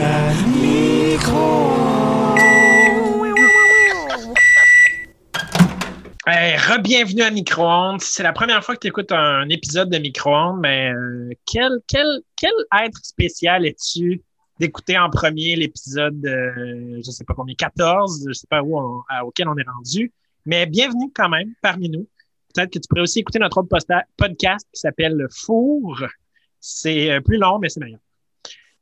à 0.00 0.32
Micro. 0.56 1.70
Hey, 6.26 6.56
re-bienvenue 6.56 7.22
à 7.22 7.30
Micro-ondes. 7.30 8.00
C'est 8.00 8.22
la 8.22 8.32
première 8.32 8.62
fois 8.64 8.74
que 8.76 8.80
tu 8.80 8.88
écoutes 8.88 9.10
un 9.12 9.48
épisode 9.48 9.90
de 9.90 9.98
Micro-ondes, 9.98 10.60
mais 10.60 10.92
euh, 10.92 11.30
quel, 11.46 11.80
quel, 11.88 12.06
quel 12.36 12.52
être 12.84 12.98
spécial 13.04 13.66
es-tu 13.66 14.22
d'écouter 14.58 14.98
en 14.98 15.08
premier 15.10 15.56
l'épisode, 15.56 16.24
euh, 16.26 17.00
je 17.04 17.10
sais 17.10 17.24
pas 17.24 17.34
combien, 17.34 17.54
14, 17.54 18.26
je 18.28 18.32
sais 18.34 18.46
pas 18.48 18.62
où 18.62 18.78
on- 18.78 19.02
à- 19.08 19.24
auquel 19.24 19.48
on 19.48 19.56
est 19.56 19.66
rendu, 19.74 20.12
mais 20.44 20.66
bienvenue 20.66 21.10
quand 21.14 21.30
même 21.30 21.54
parmi 21.62 21.88
nous. 21.88 22.06
Peut-être 22.54 22.70
que 22.70 22.78
tu 22.78 22.86
pourrais 22.88 23.00
aussi 23.02 23.20
écouter 23.20 23.38
notre 23.38 23.58
autre 23.58 23.68
podcast 24.16 24.66
qui 24.72 24.80
s'appelle 24.80 25.14
Le 25.16 25.28
Four. 25.30 26.04
C'est 26.60 27.10
euh, 27.10 27.20
plus 27.20 27.38
long, 27.38 27.58
mais 27.58 27.70
c'est 27.70 27.80
meilleur. 27.80 28.00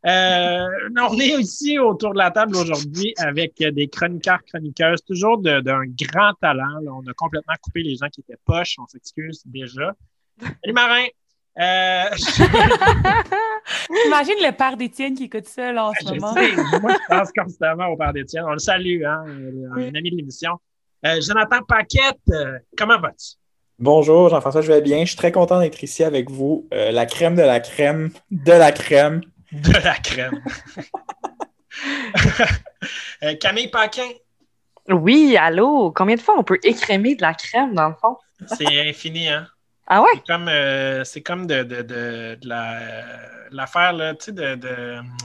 Euh, 0.07 0.66
on 1.01 1.19
est 1.19 1.41
ici 1.41 1.79
autour 1.79 2.12
de 2.12 2.19
la 2.19 2.30
table 2.30 2.57
aujourd'hui 2.57 3.12
avec 3.19 3.55
des 3.59 3.88
chroniqueurs, 3.88 4.38
chroniqueuses, 4.47 5.02
toujours 5.05 5.38
de- 5.38 5.60
d'un 5.60 5.82
grand 5.87 6.32
talent. 6.40 6.79
là. 6.82 6.93
On 6.93 7.07
a 7.09 7.13
complètement 7.15 7.55
coupé 7.60 7.82
les 7.82 7.96
gens 7.96 8.09
qui 8.09 8.21
étaient 8.21 8.38
poches, 8.45 8.77
on 8.79 8.87
s'excuse 8.87 9.43
déjà. 9.45 9.93
Salut 10.40 10.73
Marin! 10.74 11.05
Euh, 11.60 12.05
Imagine 14.07 14.35
le 14.40 14.52
père 14.57 14.77
d'Étienne 14.77 15.15
qui 15.15 15.24
écoute 15.24 15.46
ça 15.46 15.73
là, 15.73 15.87
en 15.88 15.93
ce 15.93 16.07
je 16.09 16.15
moment. 16.15 16.33
sais, 16.35 16.52
moi 16.80 16.93
je 16.93 17.16
pense 17.16 17.33
constamment 17.33 17.87
au 17.88 17.96
père 17.96 18.12
d'Étienne. 18.12 18.45
On 18.46 18.52
le 18.52 18.59
salue, 18.59 19.02
hein, 19.05 19.24
un 19.27 19.95
ami 19.95 20.10
de 20.10 20.16
l'émission. 20.16 20.52
Euh, 21.05 21.21
Jonathan 21.21 21.59
Paquette, 21.66 22.18
euh, 22.30 22.59
comment 22.77 22.99
vas-tu? 23.01 23.35
Bonjour, 23.79 24.29
Jean-François, 24.29 24.62
je 24.62 24.73
vais 24.73 24.80
bien. 24.80 25.01
Je 25.01 25.09
suis 25.10 25.16
très 25.16 25.30
content 25.33 25.60
d'être 25.60 25.83
ici 25.83 26.02
avec 26.02 26.30
vous. 26.30 26.66
Euh, 26.74 26.90
la 26.90 27.07
crème 27.07 27.37
de 27.37 27.43
la 27.43 27.60
crème 27.60 28.10
de 28.30 28.52
la 28.52 28.73
crème. 28.73 29.21
De 29.52 29.73
la 29.73 29.95
crème. 29.96 30.43
Euh, 33.23 33.35
Camille 33.41 33.68
Paquin, 33.68 34.09
Oui, 34.88 35.37
allô? 35.37 35.93
Combien 35.93 36.16
de 36.16 36.21
fois 36.21 36.37
on 36.38 36.45
peut 36.45 36.59
écrémer 36.63 37.15
de 37.15 37.23
la 37.23 37.35
crème, 37.35 37.74
dans 37.74 37.88
le 37.88 37.95
fond? 38.01 38.16
c'est 38.57 38.88
infini, 38.88 39.29
hein? 39.29 39.46
Ah 39.87 40.02
ouais? 40.02 40.09
C'est 40.15 40.27
comme, 40.27 40.49
euh, 40.49 41.05
c'est 41.05 41.23
comme 41.23 41.46
de, 41.46 41.63
de, 41.63 41.82
de, 41.82 42.38
de 42.40 42.49
la, 42.49 42.79
euh, 42.79 43.02
l'affaire, 43.51 43.93
là, 43.93 44.15
tu 44.15 44.27
sais, 44.27 44.32
de, 44.32 44.57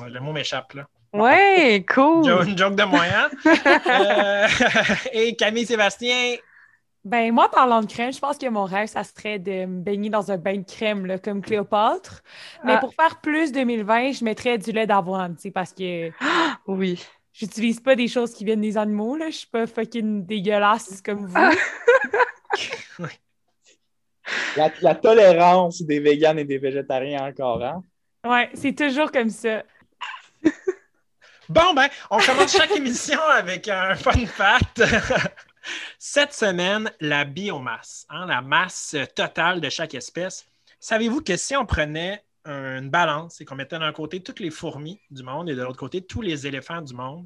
le 0.08 0.20
mot 0.20 0.32
m'échappe, 0.32 0.74
là. 0.74 0.86
Ouais, 1.14 1.86
cool! 1.94 2.28
Une 2.48 2.58
joke 2.58 2.76
de 2.76 2.84
moyen. 2.84 3.30
Et 5.14 5.36
Camille 5.36 5.66
Sébastien, 5.66 6.36
Ben, 7.06 7.34
moi, 7.34 7.50
parlant 7.52 7.82
de 7.82 7.86
crème, 7.86 8.14
je 8.14 8.20
pense 8.20 8.38
que 8.38 8.48
mon 8.48 8.64
rêve, 8.64 8.88
ça 8.88 9.04
serait 9.04 9.38
de 9.38 9.66
me 9.66 9.82
baigner 9.82 10.09
dans 10.09 10.32
un 10.32 10.38
bain 10.38 10.58
de 10.58 10.64
crème, 10.66 11.06
là, 11.06 11.18
comme 11.20 11.42
Cléopâtre. 11.42 12.22
Mais 12.64 12.73
Ah. 12.76 12.78
pour 12.78 12.94
faire 12.94 13.20
plus 13.20 13.52
2020, 13.52 14.14
je 14.14 14.23
mettrais 14.23 14.58
du 14.58 14.72
lait 14.72 14.88
d'avoine, 14.88 15.36
tu 15.36 15.42
sais, 15.44 15.52
parce 15.52 15.74
que 15.74 16.12
Oui. 16.68 17.04
j'utilise 17.34 17.81
pas 17.81 17.96
des 17.96 18.08
choses 18.08 18.34
qui 18.34 18.46
viennent 18.46 18.62
des 18.62 18.78
animaux, 18.78 19.18
là. 19.18 19.26
Je 19.30 19.36
suis 19.38 19.48
pas 19.48 19.68
fucking 19.68 20.26
dégueulasse 20.26 21.02
comme 21.02 21.26
vous. 21.26 21.36
Ah. 21.36 21.52
La, 24.56 24.72
la 24.81 24.96
tolérance 24.96 25.81
des 25.81 26.00
véganes 26.00 26.40
et 26.40 26.46
des 26.46 26.58
végétariens 26.58 27.28
encore, 27.28 27.62
hein? 27.64 27.84
Ouais, 28.25 28.50
c'est 28.53 28.74
toujours 28.74 29.12
comme 29.12 29.30
ça. 29.30 29.64
Bon, 31.50 31.74
ben, 31.75 31.88
on 32.09 32.20
commence 32.20 32.56
chaque 32.56 32.72
émission 32.72 33.20
avec 33.35 33.68
un 33.68 33.96
fun 33.96 34.25
fact. 34.25 34.81
Cette 35.97 36.34
semaine, 36.34 36.91
la 37.00 37.25
biomasse, 37.25 38.06
hein, 38.09 38.25
la 38.25 38.41
masse 38.41 38.96
totale 39.16 39.62
de 39.62 39.69
chaque 39.69 39.94
espèce. 39.96 40.46
Savez-vous 40.79 41.22
que 41.22 41.38
si 41.38 41.56
on 41.56 41.66
prenait 41.66 42.24
une 42.46 42.90
balance 42.90 43.40
et 43.40 43.46
qu'on 43.46 43.56
mettait 43.56 43.79
d'un 43.79 43.94
côté 43.94 44.22
toutes 44.22 44.41
les 44.41 44.50
fourmis 44.52 45.00
du 45.09 45.23
monde 45.23 45.50
et 45.50 45.56
de 45.56 45.62
l'autre 45.62 45.79
côté 45.79 46.02
tous 46.02 46.22
les 46.22 46.46
éléphants 46.46 46.81
du 46.81 46.94
monde, 46.94 47.25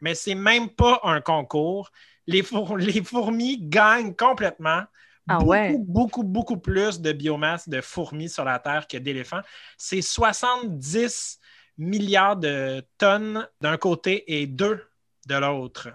mais 0.00 0.14
c'est 0.14 0.34
même 0.34 0.68
pas 0.70 1.00
un 1.04 1.20
concours. 1.20 1.90
Les, 2.26 2.42
four- 2.42 2.76
les 2.78 3.02
fourmis 3.02 3.58
gagnent 3.60 4.14
complètement. 4.14 4.82
Ah 5.28 5.38
beaucoup, 5.38 5.48
ouais. 5.50 5.76
beaucoup, 5.78 6.22
beaucoup 6.22 6.56
plus 6.56 7.00
de 7.00 7.12
biomasse 7.12 7.68
de 7.68 7.80
fourmis 7.80 8.28
sur 8.28 8.44
la 8.44 8.58
Terre 8.58 8.86
que 8.86 8.96
d'éléphants. 8.96 9.40
C'est 9.76 10.02
70 10.02 11.40
milliards 11.78 12.36
de 12.36 12.82
tonnes 12.98 13.48
d'un 13.60 13.76
côté 13.76 14.40
et 14.40 14.46
2 14.46 14.84
de 15.26 15.34
l'autre. 15.34 15.88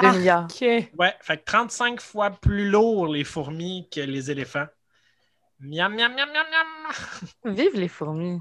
Deux 0.00 0.18
milliards. 0.18 0.44
Ok. 0.44 0.60
Ouais, 0.60 1.14
fait 1.20 1.38
que 1.38 1.44
35 1.44 2.00
fois 2.00 2.30
plus 2.30 2.68
lourd 2.68 3.08
les 3.08 3.24
fourmis 3.24 3.88
que 3.90 4.00
les 4.00 4.30
éléphants. 4.30 4.66
Miam, 5.60 5.94
miam, 5.94 6.14
miam, 6.14 6.28
miam, 6.32 6.46
miam. 6.50 7.54
Vive 7.54 7.74
les 7.74 7.88
fourmis! 7.88 8.40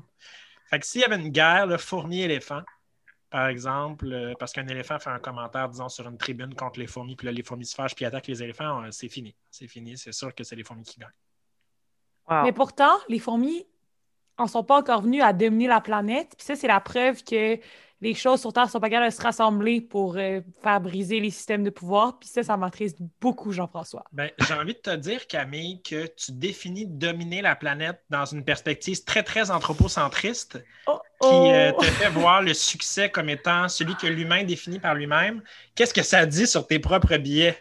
Fait 0.69 0.79
que 0.79 0.85
s'il 0.85 1.01
y 1.01 1.03
avait 1.03 1.17
une 1.17 1.29
guerre, 1.29 1.65
le 1.65 1.77
fourmi-éléphant, 1.77 2.61
par 3.29 3.47
exemple, 3.47 4.11
euh, 4.11 4.33
parce 4.39 4.53
qu'un 4.53 4.67
éléphant 4.67 4.99
fait 4.99 5.09
un 5.09 5.19
commentaire, 5.19 5.67
disons, 5.67 5.89
sur 5.89 6.07
une 6.07 6.17
tribune 6.17 6.55
contre 6.55 6.79
les 6.79 6.87
fourmis, 6.87 7.15
puis 7.15 7.25
là, 7.25 7.31
les 7.31 7.43
fourmis 7.43 7.65
se 7.65 7.75
fâchent, 7.75 7.95
puis 7.95 8.05
attaquent 8.05 8.27
les 8.27 8.41
éléphants, 8.41 8.83
euh, 8.83 8.87
c'est 8.91 9.09
fini. 9.09 9.35
C'est 9.51 9.67
fini. 9.67 9.97
C'est 9.97 10.13
sûr 10.13 10.33
que 10.33 10.43
c'est 10.43 10.55
les 10.55 10.63
fourmis 10.63 10.83
qui 10.83 10.99
gagnent. 10.99 11.09
Wow. 12.29 12.43
Mais 12.43 12.51
pourtant, 12.53 12.97
les 13.07 13.19
fourmis 13.19 13.65
en 14.39 14.47
sont 14.47 14.63
pas 14.63 14.77
encore 14.77 15.01
venus 15.01 15.21
à 15.21 15.33
dominer 15.33 15.67
la 15.67 15.81
planète. 15.81 16.29
Puis 16.37 16.45
ça, 16.45 16.55
c'est 16.55 16.67
la 16.67 16.79
preuve 16.79 17.23
que 17.23 17.59
les 18.01 18.13
choses 18.13 18.39
sur 18.39 18.53
Terre 18.53 18.69
sont 18.69 18.79
pas 18.79 18.89
capables 18.89 19.11
de 19.11 19.15
se 19.15 19.21
rassembler 19.21 19.81
pour 19.81 20.15
euh, 20.15 20.39
faire 20.63 20.79
briser 20.79 21.19
les 21.19 21.31
systèmes 21.31 21.63
de 21.63 21.69
pouvoir. 21.69 22.17
Puis 22.17 22.29
ça, 22.29 22.43
ça 22.43 22.55
m'attriste 22.55 22.97
beaucoup, 23.19 23.51
Jean-François. 23.51 24.05
Ben, 24.13 24.31
j'ai 24.39 24.53
envie 24.53 24.73
de 24.73 24.79
te 24.79 24.95
dire, 24.95 25.27
Camille, 25.27 25.81
que 25.81 26.07
tu 26.07 26.31
définis 26.31 26.85
dominer 26.85 27.41
la 27.41 27.55
planète 27.57 28.01
dans 28.09 28.25
une 28.25 28.45
perspective 28.45 29.03
très, 29.03 29.23
très 29.23 29.51
anthropocentriste 29.51 30.63
Oh, 30.87 30.99
qui 31.21 31.27
euh, 31.27 31.71
oh. 31.75 31.81
te 31.81 31.85
fait 31.85 32.09
voir 32.09 32.41
le 32.41 32.53
succès 32.53 33.09
comme 33.09 33.29
étant 33.29 33.67
celui 33.67 33.95
que 33.95 34.07
l'humain 34.07 34.43
définit 34.43 34.79
par 34.79 34.95
lui-même. 34.95 35.43
Qu'est-ce 35.75 35.93
que 35.93 36.03
ça 36.03 36.25
dit 36.25 36.47
sur 36.47 36.65
tes 36.65 36.79
propres 36.79 37.17
billets? 37.17 37.57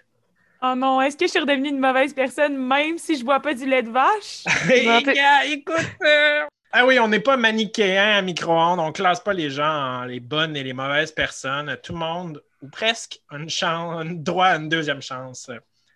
Oh 0.63 0.75
non, 0.77 1.01
est-ce 1.01 1.17
que 1.17 1.27
je 1.27 1.31
suis 1.31 1.41
redevenue 1.41 1.69
une 1.69 1.79
mauvaise 1.79 2.13
personne 2.13 2.57
même 2.57 2.99
si 2.99 3.17
je 3.17 3.25
bois 3.25 3.41
pas 3.41 3.55
du 3.55 3.69
lait 3.69 3.83
de 3.83 3.91
vache? 3.91 4.45
Écoute! 5.47 5.77
euh, 6.05 6.47
Ah 6.73 6.85
oui, 6.87 6.99
on 6.99 7.09
n'est 7.09 7.21
pas 7.21 7.37
manichéen 7.37 8.19
à 8.19 8.23
micro-ondes. 8.23 8.79
On 8.81 8.93
classe 8.93 9.21
pas 9.21 9.33
les 9.33 9.51
gens 9.51 9.65
en 10.01 10.05
les 10.05 10.21
bonnes 10.21 10.57
et 10.57 10.63
les 10.63 10.75
mauvaises 10.75 11.13
personnes. 11.13 11.77
Tout 11.83 11.93
le 11.93 11.99
monde, 11.99 12.43
ou 12.63 12.69
presque, 12.69 13.21
a 13.31 13.37
une 13.37 13.49
chance, 13.49 14.03
un 14.03 14.13
droit 14.13 14.47
à 14.47 14.57
une 14.57 14.69
deuxième 14.69 15.01
chance. 15.01 15.51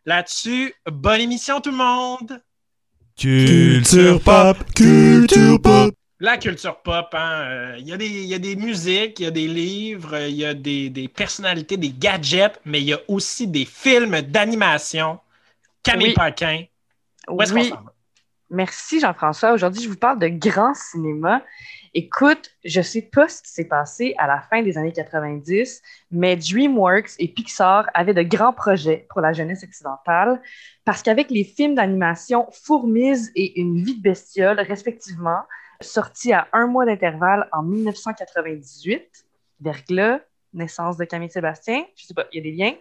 Là-dessus, 0.06 0.74
bonne 0.90 1.20
émission 1.20 1.60
tout 1.60 1.70
le 1.70 1.76
monde! 1.76 2.40
Culture 3.16 4.20
pop, 4.22 4.56
culture 4.74 5.60
pop. 5.60 5.94
La 6.18 6.38
culture 6.38 6.80
pop, 6.82 7.08
hein, 7.12 7.42
euh, 7.42 7.76
il 7.78 7.88
y, 7.88 7.92
a 7.92 7.96
des- 7.96 8.06
il 8.06 8.26
y 8.26 8.34
a 8.34 8.38
des 8.38 8.56
musiques, 8.56 9.18
il 9.20 9.24
y 9.24 9.26
a 9.26 9.30
des 9.32 9.48
livres, 9.48 10.16
il 10.28 10.36
y 10.36 10.44
a 10.44 10.54
des, 10.54 10.88
des 10.88 11.08
personnalités, 11.08 11.76
des 11.76 11.90
gadgets, 11.90 12.60
mais 12.64 12.80
il 12.80 12.86
y 12.86 12.92
a 12.92 13.00
aussi 13.08 13.46
des 13.48 13.64
films 13.64 14.20
d'animation. 14.22 15.18
Camille 15.82 16.08
Oui. 16.08 16.14
Paquin, 16.14 16.64
où 17.28 17.42
est-ce 17.42 17.52
qu'on 17.52 17.64
s'en 17.64 17.82
va? 17.82 17.92
Merci 18.52 19.00
Jean-François. 19.00 19.52
Aujourd'hui, 19.52 19.82
je 19.82 19.88
vous 19.88 19.96
parle 19.96 20.18
de 20.18 20.28
grand 20.28 20.74
cinéma. 20.74 21.42
Écoute, 21.94 22.50
je 22.64 22.80
sais 22.80 23.02
pas 23.02 23.28
ce 23.28 23.42
qui 23.42 23.50
s'est 23.50 23.66
passé 23.66 24.14
à 24.18 24.26
la 24.26 24.40
fin 24.40 24.62
des 24.62 24.78
années 24.78 24.92
90, 24.92 25.82
mais 26.10 26.36
DreamWorks 26.36 27.12
et 27.18 27.28
Pixar 27.28 27.88
avaient 27.94 28.14
de 28.14 28.22
grands 28.22 28.52
projets 28.52 29.06
pour 29.10 29.20
la 29.20 29.32
jeunesse 29.32 29.64
occidentale 29.64 30.40
parce 30.84 31.02
qu'avec 31.02 31.30
les 31.30 31.44
films 31.44 31.74
d'animation 31.74 32.46
Fourmise 32.52 33.32
et 33.34 33.60
Une 33.60 33.82
vie 33.82 33.96
de 33.96 34.02
bestiole, 34.02 34.60
respectivement, 34.60 35.42
sortis 35.80 36.32
à 36.32 36.48
un 36.52 36.66
mois 36.66 36.86
d'intervalle 36.86 37.48
en 37.52 37.62
1998, 37.62 39.26
verglas, 39.60 40.20
naissance 40.52 40.96
de 40.96 41.04
Camille 41.04 41.30
Sébastien, 41.30 41.84
je 41.96 42.06
sais 42.06 42.14
pas, 42.14 42.26
il 42.32 42.36
y 42.36 42.40
a 42.40 42.42
des 42.42 42.56
liens, 42.56 42.74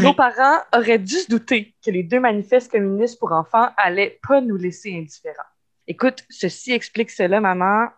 nos 0.00 0.14
parents 0.14 0.58
auraient 0.74 0.98
dû 0.98 1.14
se 1.14 1.28
douter 1.28 1.74
que 1.84 1.90
les 1.90 2.02
deux 2.02 2.20
manifestes 2.20 2.70
communistes 2.70 3.18
pour 3.18 3.32
enfants 3.32 3.68
allaient 3.76 4.18
pas 4.26 4.40
nous 4.40 4.56
laisser 4.56 4.96
indifférents. 4.96 5.42
Écoute, 5.86 6.24
ceci 6.28 6.72
explique 6.72 7.10
cela, 7.10 7.40
maman. 7.40 7.88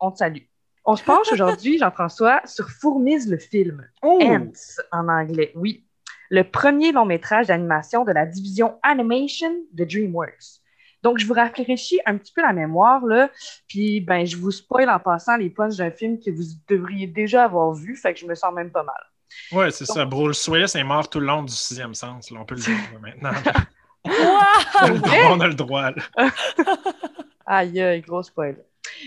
On 0.00 0.10
te 0.10 0.18
salue. 0.18 0.44
On 0.84 0.96
se 0.96 1.04
penche 1.04 1.26
aujourd'hui, 1.32 1.78
Jean-François, 1.78 2.40
sur 2.44 2.70
Fourmise 2.70 3.28
le 3.28 3.38
film. 3.38 3.86
Ants 4.02 4.52
en 4.90 5.08
anglais, 5.08 5.52
oui. 5.54 5.84
Le 6.30 6.44
premier 6.44 6.92
long 6.92 7.04
métrage 7.04 7.48
d'animation 7.48 8.04
de 8.04 8.12
la 8.12 8.24
division 8.24 8.78
Animation 8.82 9.52
de 9.72 9.84
DreamWorks. 9.84 10.61
Donc, 11.02 11.18
je 11.18 11.26
vous 11.26 11.34
rafraîchis 11.34 12.00
un 12.06 12.16
petit 12.16 12.32
peu 12.32 12.42
la 12.42 12.52
mémoire, 12.52 13.04
là, 13.04 13.30
puis 13.68 14.00
ben, 14.00 14.24
je 14.24 14.36
vous 14.36 14.50
spoil 14.50 14.88
en 14.88 14.98
passant 14.98 15.36
les 15.36 15.50
punchs 15.50 15.76
d'un 15.76 15.90
film 15.90 16.18
que 16.18 16.30
vous 16.30 16.44
devriez 16.68 17.06
déjà 17.06 17.44
avoir 17.44 17.72
vu, 17.72 17.96
fait 17.96 18.14
que 18.14 18.20
je 18.20 18.26
me 18.26 18.34
sens 18.34 18.52
même 18.54 18.70
pas 18.70 18.82
mal. 18.82 19.02
Ouais, 19.50 19.70
c'est 19.70 19.86
ça. 19.86 20.04
Bruce 20.04 20.46
Willis 20.48 20.72
est 20.74 20.84
mort 20.84 21.08
tout 21.08 21.20
le 21.20 21.26
long 21.26 21.42
du 21.42 21.52
sixième 21.52 21.94
sens. 21.94 22.30
Là. 22.30 22.40
On 22.40 22.44
peut 22.44 22.54
le 22.54 22.60
dire 22.60 22.76
maintenant. 23.00 23.32
Wow! 24.04 25.30
on 25.30 25.38
a 25.38 25.46
le 25.46 25.54
droit. 25.54 25.92
là. 25.92 26.02
Aïe, 27.46 27.80
aïe, 27.80 28.00
gros 28.00 28.22
spoil. 28.22 28.56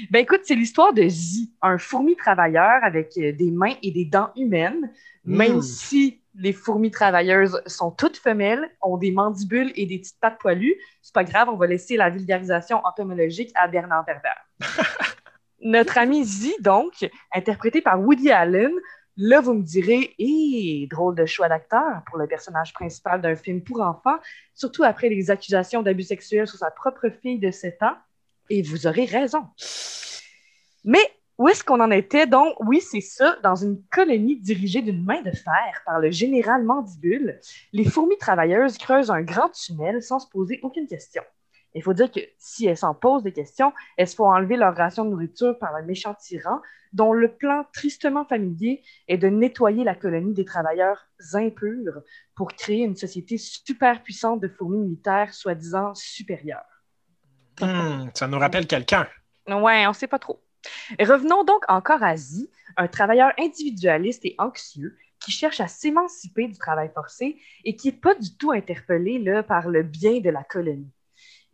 Ben 0.09 0.19
écoute, 0.19 0.41
c'est 0.43 0.55
l'histoire 0.55 0.93
de 0.93 1.07
Z, 1.07 1.49
un 1.61 1.77
fourmi 1.77 2.15
travailleur 2.15 2.83
avec 2.83 3.11
euh, 3.17 3.33
des 3.33 3.51
mains 3.51 3.73
et 3.81 3.91
des 3.91 4.05
dents 4.05 4.29
humaines, 4.35 4.91
même 5.25 5.61
si 5.61 6.21
les 6.37 6.53
fourmis 6.53 6.91
travailleuses 6.91 7.61
sont 7.65 7.91
toutes 7.91 8.17
femelles, 8.17 8.69
ont 8.81 8.97
des 8.97 9.11
mandibules 9.11 9.71
et 9.75 9.85
des 9.85 9.99
petites 9.99 10.19
pattes 10.19 10.39
poilues. 10.39 10.75
C'est 11.01 11.13
pas 11.13 11.23
grave, 11.23 11.49
on 11.49 11.55
va 11.55 11.67
laisser 11.67 11.97
la 11.97 12.09
vulgarisation 12.09 12.81
entomologique 12.85 13.51
à 13.55 13.67
Bernard 13.67 14.05
Werber. 14.05 14.29
Notre 15.61 15.97
ami 15.97 16.25
Z, 16.25 16.49
donc, 16.59 17.09
interprété 17.33 17.81
par 17.81 17.99
Woody 17.99 18.31
Allen, 18.31 18.71
là, 19.17 19.39
vous 19.39 19.53
me 19.53 19.63
direz, 19.63 20.13
hé, 20.19 20.87
drôle 20.91 21.15
de 21.15 21.25
choix 21.25 21.47
d'acteur 21.47 22.03
pour 22.07 22.17
le 22.17 22.27
personnage 22.27 22.73
principal 22.73 23.21
d'un 23.21 23.35
film 23.35 23.63
pour 23.63 23.81
enfants, 23.81 24.17
surtout 24.53 24.83
après 24.83 25.09
les 25.09 25.31
accusations 25.31 25.81
d'abus 25.81 26.03
sexuels 26.03 26.47
sur 26.47 26.59
sa 26.59 26.71
propre 26.71 27.09
fille 27.09 27.39
de 27.39 27.51
7 27.51 27.81
ans. 27.83 27.95
Et 28.49 28.61
vous 28.61 28.85
aurez 28.85 29.05
raison. 29.05 29.47
Mais 30.83 30.99
où 31.37 31.49
est-ce 31.49 31.63
qu'on 31.63 31.81
en 31.81 31.91
était? 31.91 32.27
Donc, 32.27 32.53
oui, 32.61 32.79
c'est 32.81 33.01
ça. 33.01 33.37
Dans 33.43 33.55
une 33.55 33.81
colonie 33.91 34.37
dirigée 34.39 34.81
d'une 34.81 35.03
main 35.03 35.21
de 35.21 35.31
fer 35.31 35.81
par 35.85 35.99
le 35.99 36.09
général 36.11 36.63
Mandibule, 36.63 37.39
les 37.73 37.85
fourmis 37.85 38.17
travailleuses 38.17 38.77
creusent 38.77 39.11
un 39.11 39.21
grand 39.21 39.49
tunnel 39.49 40.01
sans 40.01 40.19
se 40.19 40.29
poser 40.29 40.59
aucune 40.63 40.87
question. 40.87 41.23
Il 41.73 41.83
faut 41.83 41.93
dire 41.93 42.09
que 42.09 42.21
si 42.37 42.65
elles 42.65 42.77
s'en 42.77 42.93
posent 42.93 43.23
des 43.23 43.33
questions, 43.33 43.73
elles 43.97 44.07
se 44.07 44.15
font 44.15 44.31
enlever 44.31 44.55
leur 44.55 44.75
ration 44.75 45.03
de 45.03 45.09
nourriture 45.09 45.59
par 45.59 45.75
un 45.75 45.81
méchant 45.81 46.13
tyran 46.13 46.61
dont 46.93 47.11
le 47.11 47.27
plan 47.27 47.65
tristement 47.73 48.23
familier 48.23 48.81
est 49.09 49.17
de 49.17 49.27
nettoyer 49.27 49.83
la 49.83 49.95
colonie 49.95 50.33
des 50.33 50.45
travailleurs 50.45 51.05
impurs 51.33 52.01
pour 52.33 52.47
créer 52.53 52.85
une 52.85 52.95
société 52.95 53.37
super 53.37 54.01
puissante 54.03 54.39
de 54.39 54.47
fourmis 54.47 54.79
militaires 54.79 55.33
soi-disant 55.33 55.93
supérieures. 55.95 56.63
Hmm, 57.59 58.07
ça 58.13 58.27
nous 58.27 58.39
rappelle 58.39 58.67
quelqu'un. 58.67 59.05
Ouais, 59.47 59.85
on 59.85 59.91
sait 59.91 60.07
pas 60.07 60.19
trop. 60.19 60.44
Revenons 60.99 61.43
donc 61.43 61.63
encore 61.67 62.03
à 62.03 62.15
Z, 62.17 62.49
un 62.77 62.87
travailleur 62.87 63.31
individualiste 63.39 64.25
et 64.25 64.35
anxieux 64.37 64.95
qui 65.19 65.31
cherche 65.31 65.59
à 65.59 65.67
s'émanciper 65.67 66.47
du 66.47 66.57
travail 66.57 66.91
forcé 66.93 67.37
et 67.63 67.75
qui 67.75 67.87
n'est 67.87 67.97
pas 67.97 68.15
du 68.15 68.35
tout 68.37 68.51
interpellé 68.51 69.19
là, 69.19 69.43
par 69.43 69.69
le 69.69 69.83
bien 69.83 70.19
de 70.19 70.29
la 70.29 70.43
colonie. 70.43 70.91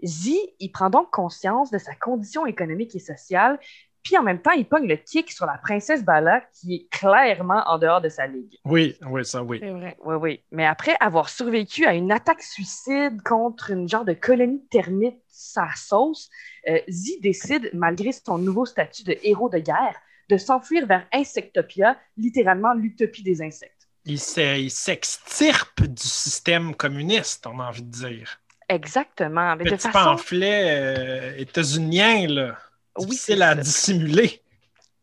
Z, 0.03 0.31
il 0.59 0.71
prend 0.71 0.89
donc 0.89 1.11
conscience 1.11 1.71
de 1.71 1.77
sa 1.77 1.93
condition 1.95 2.45
économique 2.45 2.95
et 2.95 2.99
sociale, 2.99 3.59
puis 4.03 4.18
en 4.18 4.24
même 4.24 4.42
temps, 4.42 4.51
il 4.51 4.65
pogne 4.65 4.88
le 4.88 4.95
kick 4.95 5.31
sur 5.31 5.45
la 5.45 5.57
princesse 5.57 6.03
Bala, 6.03 6.42
qui 6.59 6.75
est 6.75 6.89
clairement 6.92 7.63
en 7.68 7.77
dehors 7.77 8.01
de 8.01 8.09
sa 8.09 8.27
ligue. 8.27 8.57
Oui, 8.65 8.95
oui, 9.07 9.24
ça, 9.25 9.44
oui. 9.44 9.59
C'est 9.62 9.69
vrai. 9.69 9.98
Oui, 10.03 10.15
oui. 10.15 10.44
Mais 10.51 10.65
après 10.65 10.95
avoir 11.00 11.30
survécu 11.30 11.86
à 11.86 11.94
une 11.94 12.12
attaque 12.12 12.42
suicide 12.42 13.21
contre 13.24 13.71
une 13.71 13.88
genre 13.88 14.06
de 14.06 14.13
colonie 14.13 14.59
de 14.59 14.68
termites 14.69 15.21
sa 15.27 15.68
sauce, 15.75 16.30
euh, 16.68 16.80
Z 16.89 17.21
décide, 17.21 17.69
malgré 17.74 18.12
son 18.12 18.38
nouveau 18.38 18.65
statut 18.65 19.03
de 19.03 19.15
héros 19.24 19.50
de 19.50 19.59
guerre, 19.59 19.95
de 20.30 20.38
s'enfuir 20.38 20.86
vers 20.86 21.06
Insectopia, 21.13 21.98
littéralement 22.18 22.74
l'utopie 22.74 23.24
des 23.24 23.42
insectes. 23.42 23.88
Il 24.06 24.19
s'e- 24.19 24.59
il 24.59 24.71
s'extirpe 24.71 25.81
du 25.81 26.07
système 26.07 26.74
communiste, 26.75 27.45
on 27.48 27.59
a 27.59 27.65
envie 27.68 27.83
de 27.83 27.92
dire. 27.92 28.39
Exactement. 28.69 29.56
Mais 29.57 29.65
de 29.65 29.75
Petit 29.75 29.89
façon, 29.89 30.12
pamphlet 30.12 30.65
euh, 30.69 31.38
états-unien, 31.38 32.27
là. 32.27 32.57
Oui, 32.97 33.05
Difficile 33.07 33.38
c'est 33.38 33.43
à 33.43 33.55
dissimuler. 33.55 34.41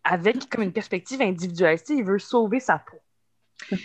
avec 0.04 0.48
comme 0.50 0.62
une 0.64 0.72
perspective 0.72 1.20
individualiste, 1.20 1.90
il 1.90 2.04
veut 2.04 2.18
sauver 2.18 2.60
sa 2.60 2.78
peau. 2.78 2.98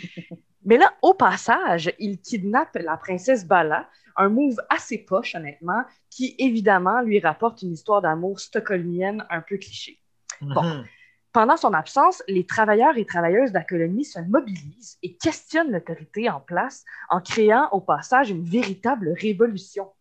Mais 0.65 0.77
là, 0.77 0.93
au 1.01 1.13
passage, 1.13 1.91
il 1.99 2.21
kidnappe 2.21 2.75
la 2.75 2.95
princesse 2.97 3.45
Bala, 3.45 3.89
un 4.15 4.29
move 4.29 4.57
assez 4.69 4.99
poche, 4.99 5.35
honnêtement, 5.35 5.83
qui 6.09 6.35
évidemment 6.37 7.01
lui 7.01 7.19
rapporte 7.19 7.61
une 7.63 7.73
histoire 7.73 8.01
d'amour 8.01 8.39
stockholmienne 8.39 9.25
un 9.29 9.41
peu 9.41 9.57
cliché. 9.57 9.99
Bon. 10.41 10.63
Mhm. 10.63 10.85
Pendant 11.33 11.57
son 11.57 11.73
absence, 11.73 12.21
les 12.27 12.45
travailleurs 12.45 12.95
et 12.95 13.05
travailleuses 13.05 13.49
de 13.49 13.55
la 13.55 13.63
colonie 13.63 14.05
se 14.05 14.19
mobilisent 14.19 14.99
et 15.01 15.17
questionnent 15.17 15.71
l'autorité 15.71 16.29
en 16.29 16.39
place 16.39 16.85
en 17.09 17.21
créant 17.21 17.69
au 17.71 17.81
passage 17.81 18.29
une 18.29 18.43
véritable 18.45 19.13
révolution. 19.19 19.91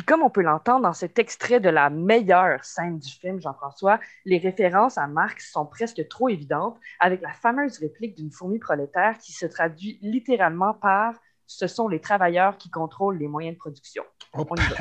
Puis 0.00 0.06
comme 0.06 0.22
on 0.22 0.30
peut 0.30 0.40
l'entendre 0.40 0.80
dans 0.80 0.94
cet 0.94 1.18
extrait 1.18 1.60
de 1.60 1.68
la 1.68 1.90
meilleure 1.90 2.64
scène 2.64 2.98
du 2.98 3.10
film, 3.10 3.38
Jean-François, 3.38 4.00
les 4.24 4.38
références 4.38 4.96
à 4.96 5.06
Marx 5.06 5.52
sont 5.52 5.66
presque 5.66 6.08
trop 6.08 6.30
évidentes, 6.30 6.78
avec 7.00 7.20
la 7.20 7.34
fameuse 7.34 7.78
réplique 7.80 8.16
d'une 8.16 8.30
fourmi 8.30 8.58
prolétaire 8.58 9.18
qui 9.18 9.32
se 9.32 9.44
traduit 9.44 9.98
littéralement 10.00 10.72
par 10.72 11.16
«ce 11.46 11.66
sont 11.66 11.86
les 11.86 12.00
travailleurs 12.00 12.56
qui 12.56 12.70
contrôlent 12.70 13.18
les 13.18 13.28
moyens 13.28 13.56
de 13.56 13.58
production 13.58 14.02
On 14.32 14.42
y 14.42 14.60
va. 14.70 14.76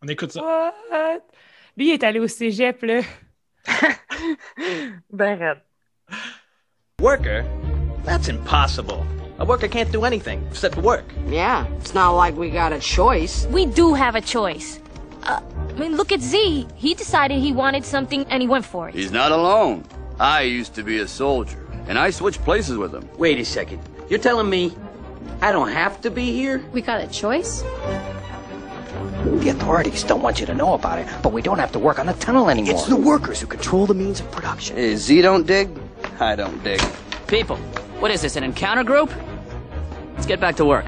on 0.00 0.06
écoute 0.06 0.30
ça. 0.30 0.40
What? 0.40 1.24
Lui, 1.76 1.88
il 1.88 1.94
est 1.94 2.04
allé 2.04 2.20
au 2.20 2.28
cégep, 2.28 2.82
là.». 2.82 3.00
Ben 5.10 5.40
raide. 5.40 5.62
Worker? 7.00 7.44
That's 8.04 8.28
impossible. 8.28 9.04
A 9.42 9.44
worker 9.44 9.66
can't 9.66 9.90
do 9.90 10.04
anything 10.04 10.46
except 10.52 10.76
work. 10.76 11.04
Yeah, 11.26 11.66
it's 11.78 11.94
not 11.94 12.12
like 12.12 12.36
we 12.36 12.48
got 12.48 12.72
a 12.72 12.78
choice. 12.78 13.44
We 13.46 13.66
do 13.66 13.92
have 13.92 14.14
a 14.14 14.20
choice. 14.20 14.78
Uh, 15.24 15.40
I 15.68 15.72
mean, 15.72 15.96
look 15.96 16.12
at 16.12 16.20
Z. 16.20 16.68
He 16.76 16.94
decided 16.94 17.40
he 17.40 17.52
wanted 17.52 17.84
something 17.84 18.24
and 18.26 18.40
he 18.40 18.46
went 18.46 18.64
for 18.64 18.88
it. 18.88 18.94
He's 18.94 19.10
not 19.10 19.32
alone. 19.32 19.84
I 20.20 20.42
used 20.42 20.76
to 20.76 20.84
be 20.84 21.00
a 21.00 21.08
soldier, 21.08 21.58
and 21.88 21.98
I 21.98 22.10
switched 22.10 22.44
places 22.44 22.78
with 22.78 22.94
him. 22.94 23.08
Wait 23.18 23.40
a 23.40 23.44
second. 23.44 23.82
You're 24.08 24.20
telling 24.20 24.48
me 24.48 24.76
I 25.40 25.50
don't 25.50 25.72
have 25.72 26.00
to 26.02 26.10
be 26.12 26.30
here? 26.30 26.64
We 26.72 26.80
got 26.80 27.00
a 27.00 27.08
choice? 27.08 27.62
The 29.24 29.48
authorities 29.48 30.04
don't 30.04 30.22
want 30.22 30.38
you 30.38 30.46
to 30.46 30.54
know 30.54 30.74
about 30.74 31.00
it, 31.00 31.08
but 31.20 31.32
we 31.32 31.42
don't 31.42 31.58
have 31.58 31.72
to 31.72 31.80
work 31.80 31.98
on 31.98 32.06
the 32.06 32.12
tunnel 32.12 32.48
anymore. 32.48 32.74
It's 32.74 32.86
the 32.86 32.94
workers 32.94 33.40
who 33.40 33.48
control 33.48 33.86
the 33.86 33.94
means 33.94 34.20
of 34.20 34.30
production. 34.30 34.76
Hey, 34.76 34.94
Z 34.94 35.20
don't 35.20 35.48
dig, 35.48 35.68
I 36.20 36.36
don't 36.36 36.62
dig. 36.62 36.80
People, 37.26 37.56
what 37.98 38.12
is 38.12 38.22
this, 38.22 38.36
an 38.36 38.44
encounter 38.44 38.84
group? 38.84 39.10
Let's 40.22 40.28
get 40.28 40.40
back 40.40 40.54
to 40.58 40.64
work. 40.64 40.86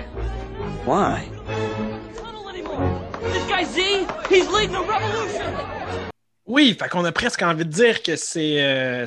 Why? 0.87 1.29
This 3.33 3.45
guy 3.49 3.65
Z, 3.65 4.07
he's 4.31 4.49
leading 4.49 4.77
a 4.77 4.83
revolution! 4.83 5.51
Oui, 6.47 6.77
fait 6.79 6.89
qu'on 6.89 7.05
a 7.05 7.11
presque 7.11 7.43
envie 7.43 7.65
de 7.65 7.71
dire 7.71 8.01
que 8.05 8.15
c'est 8.15 8.63
euh, 8.63 9.05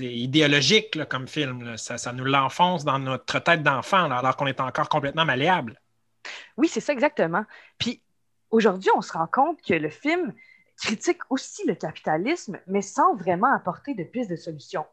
idéologique 0.00 0.96
là, 0.96 1.06
comme 1.06 1.26
film. 1.26 1.62
là. 1.62 1.78
Ça, 1.78 1.96
ça 1.96 2.12
nous 2.12 2.26
l'enfonce 2.26 2.84
dans 2.84 2.98
notre 2.98 3.38
tête 3.38 3.62
d'enfant, 3.62 4.10
alors 4.10 4.36
qu'on 4.36 4.46
est 4.46 4.60
encore 4.60 4.90
complètement 4.90 5.24
malléable. 5.24 5.80
Oui, 6.58 6.68
c'est 6.68 6.80
ça 6.80 6.92
exactement. 6.92 7.46
Puis 7.78 8.02
aujourd'hui, 8.50 8.90
on 8.94 9.00
se 9.00 9.14
rend 9.14 9.28
compte 9.28 9.62
que 9.62 9.72
le 9.72 9.88
film 9.88 10.34
critique 10.76 11.20
aussi 11.30 11.66
le 11.66 11.74
capitalisme, 11.74 12.58
mais 12.66 12.82
sans 12.82 13.16
vraiment 13.16 13.54
apporter 13.54 13.94
de 13.94 14.04
pistes 14.04 14.30
de 14.30 14.36
solution. 14.36 14.84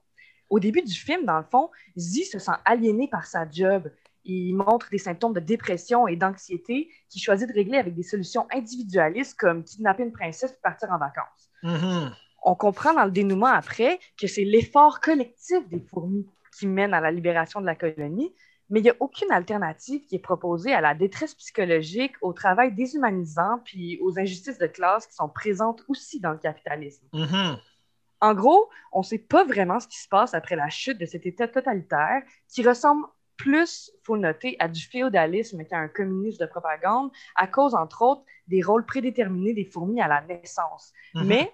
Au 0.49 0.59
début 0.61 0.81
du 0.81 0.95
film, 0.95 1.25
dans 1.25 1.39
le 1.39 1.45
fond, 1.51 1.69
Z 1.97 2.23
se 2.31 2.39
sent 2.39 2.51
aliéné 2.63 3.09
par 3.09 3.25
sa 3.25 3.45
job. 3.49 3.91
Il 4.25 4.53
montre 4.55 4.89
des 4.89 4.97
symptômes 4.97 5.33
de 5.33 5.39
dépression 5.39 6.07
et 6.07 6.15
d'anxiété 6.15 6.89
qu'il 7.09 7.21
choisit 7.21 7.47
de 7.47 7.53
régler 7.53 7.77
avec 7.77 7.95
des 7.95 8.03
solutions 8.03 8.47
individualistes 8.53 9.37
comme 9.39 9.63
kidnapper 9.63 10.03
une 10.03 10.11
princesse 10.11 10.51
et 10.51 10.61
partir 10.61 10.91
en 10.91 10.97
vacances. 10.97 11.49
Mhm. 11.63 12.13
On 12.43 12.55
comprend 12.55 12.93
dans 12.93 13.05
le 13.05 13.11
dénouement 13.11 13.47
après 13.47 13.99
que 14.19 14.27
c'est 14.27 14.43
l'effort 14.43 15.01
collectif 15.01 15.67
des 15.69 15.79
fourmis 15.79 16.25
qui 16.57 16.67
mène 16.67 16.93
à 16.93 17.01
la 17.01 17.11
libération 17.11 17.61
de 17.61 17.65
la 17.65 17.75
colonie, 17.75 18.33
mais 18.69 18.79
il 18.79 18.83
n'y 18.83 18.89
a 18.89 18.95
aucune 18.99 19.31
alternative 19.31 20.05
qui 20.05 20.15
est 20.15 20.19
proposée 20.19 20.73
à 20.73 20.81
la 20.81 20.93
détresse 20.93 21.33
psychologique, 21.35 22.13
au 22.21 22.33
travail 22.33 22.73
déshumanisant, 22.73 23.59
puis 23.65 23.99
aux 24.01 24.19
injustices 24.19 24.57
de 24.57 24.67
classe 24.67 25.07
qui 25.07 25.15
sont 25.15 25.29
présentes 25.29 25.83
aussi 25.87 26.19
dans 26.19 26.31
le 26.31 26.37
capitalisme. 26.37 27.05
Mhm. 27.13 27.57
En 28.21 28.33
gros, 28.33 28.69
on 28.91 28.99
ne 28.99 29.05
sait 29.05 29.17
pas 29.17 29.43
vraiment 29.45 29.79
ce 29.79 29.87
qui 29.87 29.97
se 29.97 30.07
passe 30.07 30.33
après 30.33 30.55
la 30.55 30.69
chute 30.69 30.99
de 30.99 31.05
cet 31.05 31.25
État 31.25 31.47
totalitaire 31.47 32.21
qui 32.49 32.67
ressemble 32.67 33.05
plus, 33.39 33.91
faut 34.03 34.15
le 34.15 34.21
noter, 34.21 34.55
à 34.59 34.67
du 34.67 34.81
féodalisme 34.81 35.63
qu'à 35.63 35.77
un 35.77 35.87
communisme 35.87 36.45
de 36.45 36.49
propagande, 36.49 37.09
à 37.35 37.47
cause, 37.47 37.73
entre 37.73 38.03
autres, 38.03 38.23
des 38.47 38.61
rôles 38.61 38.85
prédéterminés 38.85 39.53
des 39.53 39.65
fourmis 39.65 40.01
à 40.01 40.07
la 40.07 40.21
naissance. 40.21 40.91
Mhm. 41.15 41.25
Mais 41.25 41.53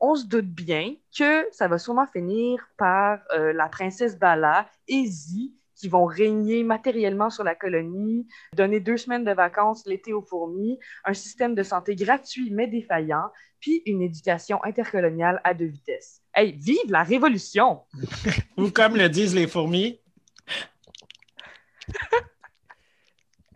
on 0.00 0.14
se 0.14 0.24
doute 0.24 0.46
bien 0.46 0.94
que 1.16 1.46
ça 1.50 1.68
va 1.68 1.78
sûrement 1.78 2.06
finir 2.06 2.64
par 2.78 3.18
euh, 3.34 3.52
la 3.52 3.68
princesse 3.68 4.18
Bala 4.18 4.68
et 4.88 5.06
Z 5.06 5.52
qui 5.74 5.88
vont 5.88 6.04
régner 6.04 6.62
matériellement 6.62 7.30
sur 7.30 7.42
la 7.42 7.56
colonie, 7.56 8.28
donner 8.54 8.78
deux 8.78 8.96
semaines 8.96 9.24
de 9.24 9.32
vacances 9.32 9.84
l'été 9.86 10.12
aux 10.12 10.22
fourmis, 10.22 10.78
un 11.04 11.14
système 11.14 11.56
de 11.56 11.64
santé 11.64 11.96
gratuit 11.96 12.50
mais 12.52 12.68
défaillant, 12.68 13.28
puis 13.58 13.82
une 13.86 14.02
éducation 14.02 14.62
intercoloniale 14.62 15.40
à 15.42 15.52
deux 15.52 15.66
vitesses. 15.66 16.22
Hey, 16.32 16.52
vive 16.52 16.90
la 16.90 17.02
révolution! 17.02 17.80
Ou 18.56 18.70
comme 18.70 18.96
le 18.96 19.08
disent 19.08 19.34
les 19.34 19.48
fourmis, 19.48 19.98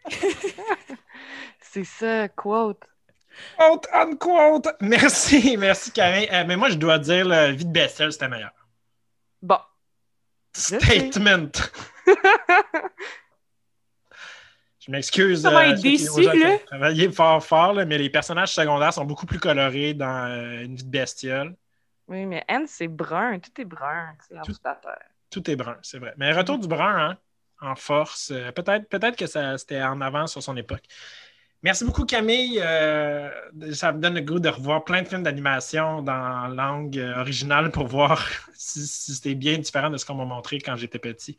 C'est 1.61 1.85
ça, 1.85 2.29
quote. 2.29 2.83
Quote, 3.57 3.87
unquote. 3.93 4.69
Merci, 4.81 5.57
merci, 5.59 5.93
Camille. 5.93 6.29
Euh, 6.33 6.45
mais 6.47 6.57
moi, 6.57 6.71
je 6.71 6.77
dois 6.77 6.99
dire, 6.99 7.27
la 7.27 7.53
vie 7.53 7.65
de 7.65 7.73
bestiole, 7.73 8.13
c'était 8.13 8.29
meilleur. 8.29 8.53
Bon. 9.43 9.59
Statement. 10.53 11.51
je 14.81 14.91
m'excuse. 14.91 15.43
Ça 15.43 15.51
va 15.51 15.69
être 15.69 15.81
déçu, 15.81 16.23
là? 16.23 16.33
ont 16.33 16.59
travaillé 16.67 17.13
fort, 17.13 17.45
fort, 17.45 17.75
là, 17.75 17.85
mais 17.85 17.99
les 17.99 18.11
personnages 18.11 18.55
secondaires 18.55 18.93
sont 18.93 19.05
beaucoup 19.05 19.27
plus 19.27 19.39
colorés 19.39 19.95
dans 19.95 20.31
euh, 20.31 20.65
une 20.65 20.75
vie 20.75 20.85
de 20.85 20.91
bestiole. 20.91 21.55
Oui, 22.09 22.25
mais 22.27 22.43
Anne, 22.49 22.67
c'est 22.67 22.89
brun. 22.89 23.39
Tout 23.39 23.61
est 23.61 23.67
brun. 23.67 24.15
C'est 24.27 24.41
Tout-. 24.43 24.57
Tout 25.31 25.51
est 25.51 25.57
brun, 25.57 25.77
c'est 25.83 25.99
vrai. 25.99 26.15
Mais 26.17 26.33
retour 26.33 26.59
du 26.59 26.67
brun, 26.67 27.11
hein, 27.11 27.19
en 27.61 27.75
force. 27.75 28.31
euh, 28.31 28.53
peut-être 28.53 28.89
peut 28.89 28.99
que 29.17 29.27
c'était 29.27 29.83
en 29.83 30.01
avance 30.01 30.33
sur 30.33 30.43
son 30.43 30.57
époque. 30.57 30.85
Merci 31.63 31.85
beaucoup, 31.85 32.05
Camille. 32.05 32.61
Euh, 32.63 33.31
ça 33.73 33.93
me 33.93 34.01
donne 34.01 34.15
le 34.15 34.21
goût 34.21 34.39
de 34.39 34.49
revoir 34.49 34.85
plein 34.85 35.03
de 35.03 35.09
films 35.09 35.25
d'animation 35.25 36.03
dans 36.03 36.47
langue 36.49 36.97
originale 37.17 37.73
pour 37.73 37.87
voir 37.89 38.29
si, 38.55 38.87
c'était 38.87 39.35
bien 39.35 39.59
différent 39.59 39.91
de 39.91 39.97
ce 39.97 40.07
qu'on 40.07 40.15
m'a 40.15 40.25
montré 40.25 40.61
quand 40.61 40.77
j'étais 40.77 41.01
petit. 41.01 41.39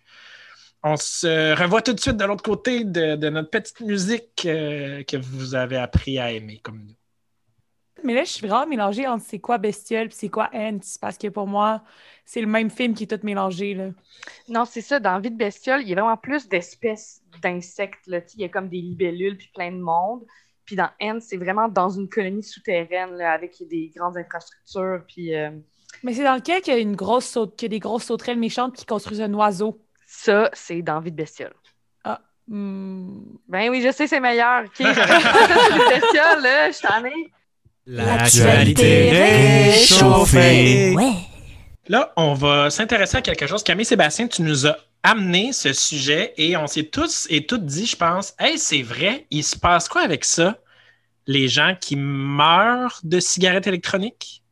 On 0.83 0.95
se 0.97 1.55
revoit 1.61 1.81
tout 1.81 1.93
de 1.93 1.99
suite 1.99 2.17
de 2.17 2.25
l'autre 2.25 2.43
côté 2.43 2.83
de, 2.85 3.15
de 3.15 3.29
notre 3.29 3.49
petite 3.49 3.81
musique 3.81 4.45
euh, 4.45 5.03
que 5.03 5.17
vous 5.17 5.55
avez 5.55 5.77
appris 5.77 6.19
à 6.19 6.31
aimer 6.31 6.59
comme 6.59 6.79
nous. 6.85 6.98
Mais 8.03 8.13
là, 8.13 8.23
je 8.23 8.31
suis 8.31 8.47
vraiment 8.47 8.67
mélangée 8.67 9.07
entre 9.07 9.23
c'est 9.25 9.39
quoi 9.39 9.57
Bestiole 9.57 10.07
et 10.07 10.11
c'est 10.11 10.29
quoi 10.29 10.49
Ants, 10.53 10.79
parce 11.01 11.17
que 11.17 11.27
pour 11.27 11.47
moi, 11.47 11.83
c'est 12.25 12.41
le 12.41 12.47
même 12.47 12.69
film 12.69 12.93
qui 12.93 13.03
est 13.03 13.07
tout 13.07 13.25
mélangé. 13.25 13.73
Là. 13.73 13.89
Non, 14.47 14.65
c'est 14.65 14.81
ça. 14.81 14.99
Dans 14.99 15.19
Vie 15.19 15.31
de 15.31 15.37
bestiole, 15.37 15.81
il 15.81 15.89
y 15.89 15.93
a 15.93 15.95
vraiment 15.95 16.17
plus 16.17 16.47
d'espèces 16.47 17.21
d'insectes. 17.41 18.05
là. 18.07 18.19
Il 18.35 18.41
y 18.41 18.43
a 18.43 18.49
comme 18.49 18.69
des 18.69 18.81
libellules 18.81 19.37
puis 19.37 19.49
plein 19.53 19.71
de 19.71 19.79
monde. 19.79 20.25
Puis 20.65 20.75
dans 20.75 20.89
Ant, 21.01 21.19
c'est 21.19 21.37
vraiment 21.37 21.67
dans 21.67 21.89
une 21.89 22.07
colonie 22.07 22.43
souterraine 22.43 23.15
là, 23.15 23.31
avec 23.31 23.55
des 23.67 23.91
grandes 23.95 24.17
infrastructures. 24.17 25.01
Puis 25.07 25.35
euh, 25.35 25.49
Mais 26.03 26.13
c'est 26.13 26.23
dans 26.23 26.35
lequel 26.35 26.61
qu'il 26.61 26.73
y 26.73 26.77
a, 26.77 26.79
une 26.79 26.95
grosse 26.95 27.25
saute, 27.25 27.55
qu'il 27.55 27.65
y 27.65 27.69
a 27.71 27.75
des 27.75 27.79
grosses 27.79 28.03
sauterelles 28.03 28.37
méchantes 28.37 28.75
qui 28.75 28.85
construisent 28.85 29.21
un 29.21 29.33
oiseau? 29.33 29.79
ça, 30.11 30.49
c'est 30.53 30.81
dans 30.81 30.99
Vie 30.99 31.11
de 31.11 31.17
bestiole. 31.17 31.53
Ah. 32.03 32.19
hmm. 32.47 33.21
Ben 33.47 33.69
oui, 33.69 33.81
je 33.81 33.91
sais, 33.91 34.07
c'est 34.07 34.19
meilleur. 34.19 34.65
OK, 34.65 34.77
bestiole, 34.79 36.41
là. 36.41 36.71
Je 36.71 36.79
tannée. 36.81 37.31
L'actualité 37.91 39.09
réchauffée. 39.71 40.95
Là, 41.87 42.13
on 42.17 42.35
va 42.35 42.69
s'intéresser 42.69 43.17
à 43.17 43.21
quelque 43.23 43.47
chose. 43.47 43.63
Camille 43.63 43.83
Sébastien, 43.83 44.27
tu 44.27 44.43
nous 44.43 44.67
as 44.67 44.77
amené 45.01 45.53
ce 45.53 45.73
sujet 45.73 46.35
et 46.37 46.55
on 46.55 46.67
s'est 46.67 46.83
tous 46.83 47.25
et 47.31 47.47
toutes 47.47 47.65
dit, 47.65 47.87
je 47.87 47.95
pense, 47.95 48.35
Hey, 48.37 48.59
c'est 48.59 48.83
vrai, 48.83 49.25
il 49.31 49.43
se 49.43 49.57
passe 49.57 49.89
quoi 49.89 50.01
avec 50.03 50.23
ça? 50.23 50.59
Les 51.25 51.47
gens 51.47 51.75
qui 51.81 51.95
meurent 51.95 52.99
de 53.03 53.19
cigarettes 53.19 53.65
électroniques? 53.65 54.43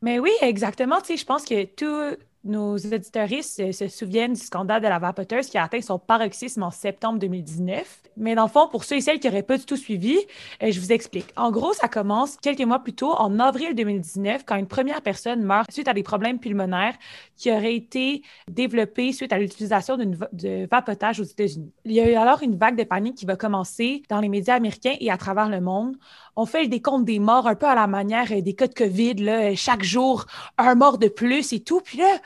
Mais 0.00 0.18
oui, 0.18 0.32
exactement. 0.40 1.00
Tu 1.00 1.12
sais, 1.12 1.16
je 1.18 1.24
pense 1.24 1.44
que 1.44 1.64
tous 1.64 2.16
nos 2.44 2.76
auditoristes 2.76 3.72
se, 3.72 3.88
souviennent 3.88 4.32
du 4.32 4.40
scandale 4.40 4.82
de 4.82 4.88
la 4.88 4.98
vapoteuse 4.98 5.46
qui 5.48 5.58
a 5.58 5.64
atteint 5.64 5.80
son 5.80 5.98
paroxysme 5.98 6.62
en 6.64 6.70
septembre 6.70 7.18
2019. 7.20 8.02
Mais 8.16 8.34
dans 8.34 8.42
le 8.44 8.48
fond, 8.50 8.68
pour 8.68 8.84
ceux 8.84 8.96
et 8.96 9.00
celles 9.00 9.20
qui 9.20 9.28
n'auraient 9.28 9.42
pas 9.42 9.56
du 9.58 9.64
tout 9.64 9.76
suivi, 9.76 10.18
euh, 10.62 10.70
je 10.70 10.80
vous 10.80 10.92
explique. 10.92 11.32
En 11.36 11.50
gros, 11.50 11.72
ça 11.72 11.88
commence 11.88 12.36
quelques 12.36 12.62
mois 12.62 12.80
plus 12.80 12.94
tôt, 12.94 13.12
en 13.12 13.38
avril 13.38 13.74
2019, 13.74 14.44
quand 14.44 14.56
une 14.56 14.66
première 14.66 15.02
personne 15.02 15.42
meurt 15.42 15.70
suite 15.70 15.88
à 15.88 15.94
des 15.94 16.02
problèmes 16.02 16.38
pulmonaires 16.40 16.94
qui 17.36 17.50
auraient 17.50 17.76
été 17.76 18.22
développés 18.50 19.12
suite 19.12 19.32
à 19.32 19.38
l'utilisation 19.38 19.96
va- 19.96 20.28
de 20.32 20.66
vapotage 20.70 21.20
aux 21.20 21.24
États-Unis. 21.24 21.72
Il 21.84 21.92
y 21.92 22.00
a 22.00 22.10
eu 22.10 22.14
alors 22.14 22.42
une 22.42 22.56
vague 22.56 22.76
de 22.76 22.84
panique 22.84 23.16
qui 23.16 23.26
va 23.26 23.36
commencer 23.36 24.02
dans 24.08 24.20
les 24.20 24.28
médias 24.28 24.54
américains 24.56 24.94
et 25.00 25.10
à 25.10 25.16
travers 25.16 25.48
le 25.48 25.60
monde. 25.60 25.96
On 26.36 26.46
fait 26.46 26.62
le 26.62 26.68
décompte 26.68 27.04
des 27.04 27.18
morts 27.18 27.46
un 27.46 27.54
peu 27.54 27.66
à 27.66 27.74
la 27.74 27.86
manière 27.86 28.30
euh, 28.32 28.40
des 28.40 28.54
cas 28.54 28.66
de 28.66 28.74
COVID, 28.74 29.14
là, 29.14 29.50
euh, 29.50 29.54
chaque 29.54 29.82
jour, 29.82 30.24
un 30.58 30.74
mort 30.74 30.98
de 30.98 31.08
plus 31.08 31.52
et 31.52 31.60
tout. 31.60 31.80
Puis 31.80 31.98
là, 31.98 32.18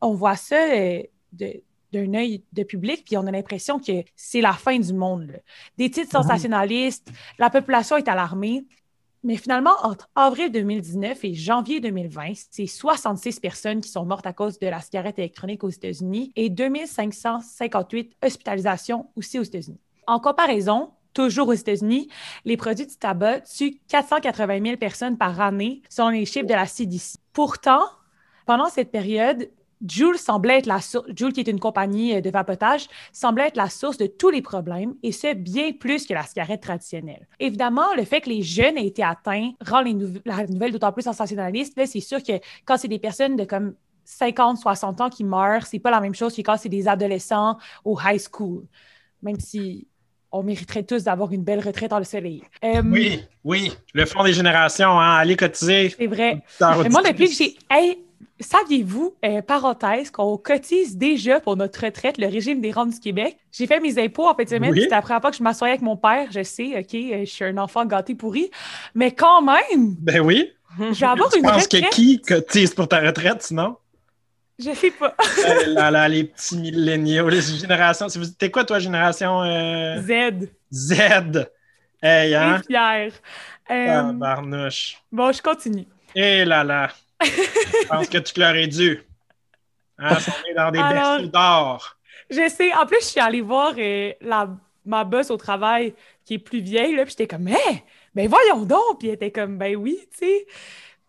on 0.00 0.14
voit 0.14 0.36
ça 0.36 0.56
euh, 0.56 1.02
de- 1.32 1.62
d'un 1.92 2.14
œil 2.14 2.42
de 2.52 2.62
public, 2.62 3.02
puis 3.04 3.16
on 3.16 3.26
a 3.26 3.30
l'impression 3.32 3.80
que 3.80 4.04
c'est 4.14 4.40
la 4.40 4.52
fin 4.52 4.78
du 4.78 4.92
monde. 4.94 5.26
là. 5.32 5.38
Des 5.76 5.90
titres 5.90 6.10
sensationnalistes, 6.12 7.10
la 7.38 7.50
population 7.50 7.96
est 7.96 8.06
alarmée. 8.08 8.64
Mais 9.22 9.36
finalement, 9.36 9.74
entre 9.82 10.08
avril 10.14 10.50
2019 10.50 11.22
et 11.24 11.34
janvier 11.34 11.80
2020, 11.80 12.32
c'est 12.50 12.66
66 12.66 13.38
personnes 13.40 13.82
qui 13.82 13.90
sont 13.90 14.06
mortes 14.06 14.24
à 14.26 14.32
cause 14.32 14.58
de 14.58 14.66
la 14.66 14.80
cigarette 14.80 15.18
électronique 15.18 15.62
aux 15.62 15.68
États-Unis 15.68 16.32
et 16.36 16.48
2558 16.48 18.16
hospitalisations 18.24 19.06
aussi 19.16 19.38
aux 19.38 19.42
États-Unis. 19.42 19.80
En 20.06 20.20
comparaison, 20.20 20.90
toujours 21.12 21.48
aux 21.48 21.54
États-Unis, 21.54 22.08
les 22.44 22.56
produits 22.56 22.86
du 22.86 22.96
tabac 22.96 23.40
tuent 23.40 23.80
480 23.88 24.62
000 24.62 24.76
personnes 24.76 25.16
par 25.18 25.40
année, 25.40 25.82
selon 25.88 26.10
les 26.10 26.24
chiffres 26.24 26.46
de 26.46 26.54
la 26.54 26.66
CDC. 26.66 27.18
Pourtant, 27.32 27.82
pendant 28.46 28.68
cette 28.68 28.90
période, 28.90 29.50
Juul 29.86 30.18
semblait 30.18 30.58
être 30.58 30.66
la 30.66 30.80
source, 30.80 31.06
Juul 31.16 31.32
qui 31.32 31.40
est 31.40 31.48
une 31.48 31.60
compagnie 31.60 32.14
euh, 32.14 32.20
de 32.20 32.30
vapotage, 32.30 32.86
semblait 33.12 33.46
être 33.48 33.56
la 33.56 33.70
source 33.70 33.96
de 33.96 34.06
tous 34.06 34.28
les 34.28 34.42
problèmes, 34.42 34.94
et 35.02 35.12
ce, 35.12 35.34
bien 35.34 35.72
plus 35.72 36.06
que 36.06 36.12
la 36.12 36.22
cigarette 36.22 36.62
traditionnelle. 36.62 37.26
Évidemment, 37.38 37.94
le 37.96 38.04
fait 38.04 38.20
que 38.20 38.28
les 38.28 38.42
jeunes 38.42 38.76
aient 38.76 38.86
été 38.86 39.02
atteints 39.02 39.52
rend 39.66 39.82
la 40.26 40.46
nouvelle 40.46 40.72
d'autant 40.72 40.92
plus 40.92 41.02
sensationnaliste. 41.02 41.78
Là, 41.78 41.86
c'est 41.86 42.00
sûr 42.00 42.22
que 42.22 42.32
quand 42.66 42.76
c'est 42.76 42.88
des 42.88 42.98
personnes 42.98 43.36
de 43.36 43.44
comme 43.44 43.74
50, 44.04 44.58
60 44.58 45.00
ans 45.00 45.08
qui 45.08 45.24
meurent, 45.24 45.66
c'est 45.66 45.78
pas 45.78 45.90
la 45.90 46.00
même 46.00 46.14
chose 46.14 46.34
que 46.34 46.42
quand 46.42 46.56
c'est 46.56 46.68
des 46.68 46.88
adolescents 46.88 47.56
au 47.84 47.98
high 48.04 48.20
school. 48.20 48.66
Même 49.22 49.38
si 49.38 49.86
on 50.32 50.42
mériterait 50.42 50.82
tous 50.84 51.04
d'avoir 51.04 51.32
une 51.32 51.42
belle 51.42 51.60
retraite 51.60 51.90
dans 51.90 51.98
le 51.98 52.04
soleil. 52.04 52.42
Euh, 52.64 52.82
Oui, 52.84 53.22
oui. 53.44 53.72
Le 53.94 54.06
fond 54.06 54.22
des 54.24 54.32
générations, 54.32 54.98
hein, 55.00 55.16
allez 55.16 55.36
cotiser. 55.36 55.94
C'est 55.96 56.06
vrai. 56.06 56.42
Mais 56.60 56.88
moi, 56.88 57.02
depuis 57.02 57.26
que 57.28 57.34
j'ai. 57.34 57.56
Hey, 57.70 57.98
saviez-vous, 58.38 59.14
euh, 59.24 59.42
parenthèse, 59.42 60.10
qu'on 60.10 60.36
cotise 60.36 60.96
déjà 60.96 61.40
pour 61.40 61.56
notre 61.56 61.84
retraite, 61.84 62.16
le 62.18 62.26
régime 62.26 62.60
des 62.60 62.70
rentes 62.70 62.90
du 62.94 63.00
Québec? 63.00 63.36
J'ai 63.52 63.66
fait 63.66 63.80
mes 63.80 63.98
impôts 64.02 64.26
en 64.28 64.34
de 64.34 64.48
semaine. 64.48 64.70
Oui. 64.72 64.82
C'était 64.82 64.94
la 64.94 65.02
première 65.02 65.20
fois 65.20 65.30
que 65.30 65.36
je 65.36 65.42
m'assoyais 65.42 65.72
avec 65.72 65.82
mon 65.82 65.96
père. 65.96 66.28
Je 66.30 66.42
sais, 66.42 66.78
OK, 66.78 66.94
euh, 66.94 67.20
je 67.20 67.30
suis 67.30 67.44
un 67.44 67.58
enfant 67.58 67.84
gâté 67.84 68.14
pourri. 68.14 68.50
Mais 68.94 69.12
quand 69.12 69.42
même, 69.42 69.94
Ben 70.00 70.20
oui. 70.20 70.50
je 70.78 70.84
vais 71.00 71.06
avoir 71.06 71.28
tu 71.30 71.38
une 71.38 71.44
penses 71.44 71.64
retraite. 71.64 71.84
que 71.90 71.94
qui 71.94 72.22
cotise 72.22 72.72
pour 72.74 72.88
ta 72.88 73.00
retraite, 73.00 73.42
sinon? 73.42 73.76
Je 74.62 74.74
sais 74.74 74.90
pas. 74.90 75.14
Eh 75.62 75.66
là, 75.66 75.90
là, 75.90 76.08
les 76.08 76.24
petits 76.24 76.56
milléniaux, 76.56 77.28
les 77.28 77.40
générations. 77.40 78.06
T'es 78.38 78.50
quoi, 78.50 78.64
toi, 78.64 78.78
génération 78.78 79.42
euh, 79.42 80.00
Z. 80.02 80.48
Z? 80.72 80.92
Hey, 82.02 82.30
Je 82.30 82.36
hein? 82.36 82.56
suis 82.58 82.66
fière. 82.66 83.12
Euh, 83.70 84.12
Barnouche. 84.12 84.98
bon, 85.12 85.32
je 85.32 85.40
continue. 85.42 85.86
Eh 86.14 86.44
là 86.44 86.64
là. 86.64 86.90
Je 87.22 87.86
pense 87.88 88.08
que 88.08 88.18
tu 88.18 88.38
leur 88.40 88.54
es 88.56 88.66
dû. 88.66 89.02
Hein, 89.98 90.16
on 90.46 90.50
est 90.50 90.54
dans 90.54 90.70
des 90.70 90.78
Alors- 90.78 91.16
berceaux 91.18 91.26
d'or. 91.28 91.96
Je 92.30 92.48
sais. 92.48 92.72
En 92.74 92.86
plus, 92.86 93.00
je 93.00 93.06
suis 93.06 93.20
allée 93.20 93.40
voir 93.40 93.74
euh, 93.78 94.12
la, 94.20 94.48
ma 94.84 95.04
boss 95.04 95.30
au 95.30 95.36
travail 95.36 95.94
qui 96.24 96.34
est 96.34 96.38
plus 96.38 96.60
vieille, 96.60 96.94
là, 96.96 97.02
puis 97.04 97.10
j'étais 97.10 97.26
comme, 97.26 97.48
hé, 97.48 97.84
ben 98.14 98.28
voyons 98.28 98.64
donc. 98.64 98.98
Puis 99.00 99.08
elle 99.08 99.14
était 99.14 99.30
comme, 99.32 99.58
ben 99.58 99.74
oui, 99.76 99.98
tu 100.12 100.18
sais. 100.26 100.46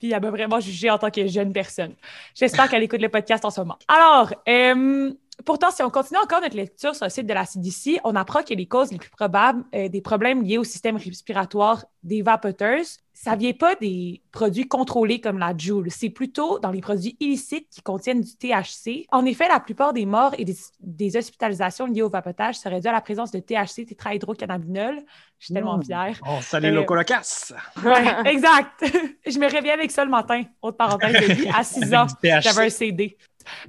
Puis 0.01 0.11
elle 0.11 0.21
m'a 0.21 0.31
vraiment 0.31 0.59
jugée 0.59 0.89
en 0.89 0.97
tant 0.97 1.11
que 1.11 1.27
jeune 1.27 1.53
personne. 1.53 1.93
J'espère 2.33 2.67
qu'elle 2.67 2.81
écoute 2.81 3.03
le 3.03 3.09
podcast 3.09 3.45
en 3.45 3.51
ce 3.51 3.61
moment. 3.61 3.77
Alors, 3.87 4.33
euh, 4.49 5.11
pourtant, 5.45 5.71
si 5.71 5.81
on 5.83 5.89
continue 5.89 6.19
encore 6.23 6.41
notre 6.41 6.55
lecture 6.55 6.95
sur 6.95 7.05
le 7.05 7.09
site 7.11 7.25
de 7.27 7.33
la 7.33 7.45
CDC, 7.45 7.99
on 8.03 8.15
apprend 8.15 8.43
que 8.43 8.53
les 8.53 8.65
causes 8.67 8.91
les 8.91 8.97
plus 8.97 9.09
probables 9.09 9.63
euh, 9.75 9.87
des 9.89 10.01
problèmes 10.01 10.43
liés 10.43 10.57
au 10.57 10.63
système 10.63 10.97
respiratoire 10.97 11.85
des 12.03 12.21
vapoteuses, 12.21 12.97
ça 13.13 13.35
vient 13.35 13.53
pas 13.53 13.75
des 13.75 14.23
produits 14.31 14.67
contrôlés 14.67 15.21
comme 15.21 15.37
la 15.37 15.53
Joule, 15.55 15.91
c'est 15.91 16.09
plutôt 16.09 16.57
dans 16.57 16.71
les 16.71 16.81
produits 16.81 17.15
illicites 17.19 17.67
qui 17.69 17.81
contiennent 17.81 18.21
du 18.21 18.35
THC. 18.35 19.05
En 19.11 19.25
effet, 19.25 19.47
la 19.47 19.59
plupart 19.59 19.93
des 19.93 20.07
morts 20.07 20.33
et 20.39 20.45
des, 20.45 20.55
des 20.79 21.15
hospitalisations 21.17 21.85
liées 21.85 22.01
au 22.01 22.09
vapotage 22.09 22.55
seraient 22.55 22.79
dues 22.81 22.87
à 22.87 22.91
la 22.93 23.01
présence 23.01 23.29
de 23.31 23.39
THC, 23.39 23.85
tétrahydrocannabinol. 23.85 25.01
Je 25.37 25.45
suis 25.45 25.53
tellement 25.53 25.77
Mmh. 25.77 25.83
fière. 25.83 26.19
On 26.25 26.41
salue 26.41 26.75
Euh, 26.75 26.83
colocasse. 26.83 27.53
Ouais, 27.83 28.31
exact. 28.31 28.83
je 29.27 29.37
me 29.39 29.45
réveillais 29.49 29.73
avec 29.73 29.91
ça 29.91 30.03
le 30.03 30.11
matin, 30.11 30.43
autre 30.61 30.77
parenthèse 30.77 31.13
de 31.27 31.33
vie, 31.33 31.47
à 31.53 31.63
6 31.63 31.93
ans. 31.93 32.07
J'avais 32.23 32.65
un 32.65 32.69
CD. 32.69 33.17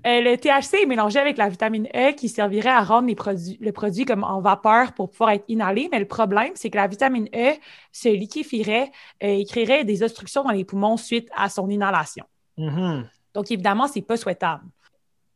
Euh, 0.07 0.21
le 0.21 0.37
THC 0.37 0.83
est 0.83 0.87
mélangé 0.87 1.19
avec 1.19 1.37
la 1.37 1.49
vitamine 1.49 1.89
E 1.95 2.13
qui 2.13 2.29
servirait 2.29 2.71
à 2.71 2.83
rendre 2.83 3.09
les 3.09 3.15
produits, 3.15 3.59
le 3.61 3.73
produit 3.73 4.05
comme 4.05 4.25
en 4.25 4.41
vapeur 4.41 4.93
pour 4.93 5.11
pouvoir 5.11 5.31
être 5.31 5.45
inhalé. 5.49 5.89
Mais 5.93 5.99
le 5.99 6.07
problème, 6.09 6.53
c'est 6.55 6.71
que 6.71 6.77
la 6.79 6.87
vitamine 6.87 7.29
E 7.35 7.53
se 7.93 8.09
liquéfierait 8.09 8.91
euh, 9.23 9.27
et 9.39 9.45
créerait 9.45 9.85
des 9.85 10.03
obstructions 10.03 10.43
dans 10.45 10.51
les 10.51 10.65
poumons 10.65 10.97
suite 10.97 11.29
à 11.37 11.49
son 11.49 11.69
inhalation. 11.69 12.25
Mhm. 12.59 13.09
Donc, 13.35 13.51
évidemment, 13.51 13.87
c'est 13.89 14.03
pas 14.03 14.17
souhaitable. 14.17 14.65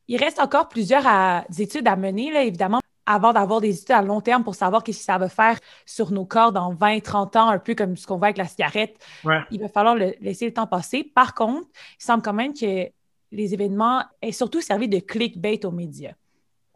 Il 0.09 0.19
reste 0.19 0.39
encore 0.39 0.69
plusieurs 0.69 1.07
à- 1.07 1.45
études 1.59 1.89
à 1.89 1.97
mener, 1.97 2.31
là, 2.31 2.43
évidemment, 2.45 2.81
avant 3.07 3.33
d'avoir 3.33 3.61
des 3.61 3.77
études 3.77 3.93
à 3.93 4.03
long 4.03 4.21
terme 4.21 4.43
pour 4.45 4.55
savoir 4.55 4.83
qu'est-ce 4.83 4.99
que 4.99 5.05
ça 5.05 5.17
va 5.19 5.29
faire 5.29 5.59
sur 5.85 6.11
nos 6.13 6.25
corps 6.25 6.53
dans 6.53 6.75
20, 6.75 7.01
30 7.03 7.37
ans, 7.37 7.49
un 7.49 7.59
peu 7.59 7.75
comme 7.75 7.97
ce 7.97 8.07
qu'on 8.07 8.17
voit 8.19 8.27
avec 8.29 8.37
la 8.39 8.47
cigarette. 8.47 8.97
Ouais. 9.25 9.41
Il 9.51 9.61
va 9.61 9.69
falloir 9.69 9.95
le- 9.95 10.15
laisser 10.21 10.45
le 10.45 10.53
temps 10.53 10.67
passer. 10.67 11.05
Par 11.05 11.35
contre, 11.35 11.67
il 12.01 12.05
semble 12.05 12.23
quand 12.23 12.33
même 12.33 12.53
que 12.53 12.89
les 13.37 13.55
événements 13.55 14.03
aient 14.23 14.33
surtout 14.33 14.61
servi 14.61 14.89
de 14.89 14.99
clickbait 14.99 15.65
aux 15.65 15.71
médias. 15.71 16.15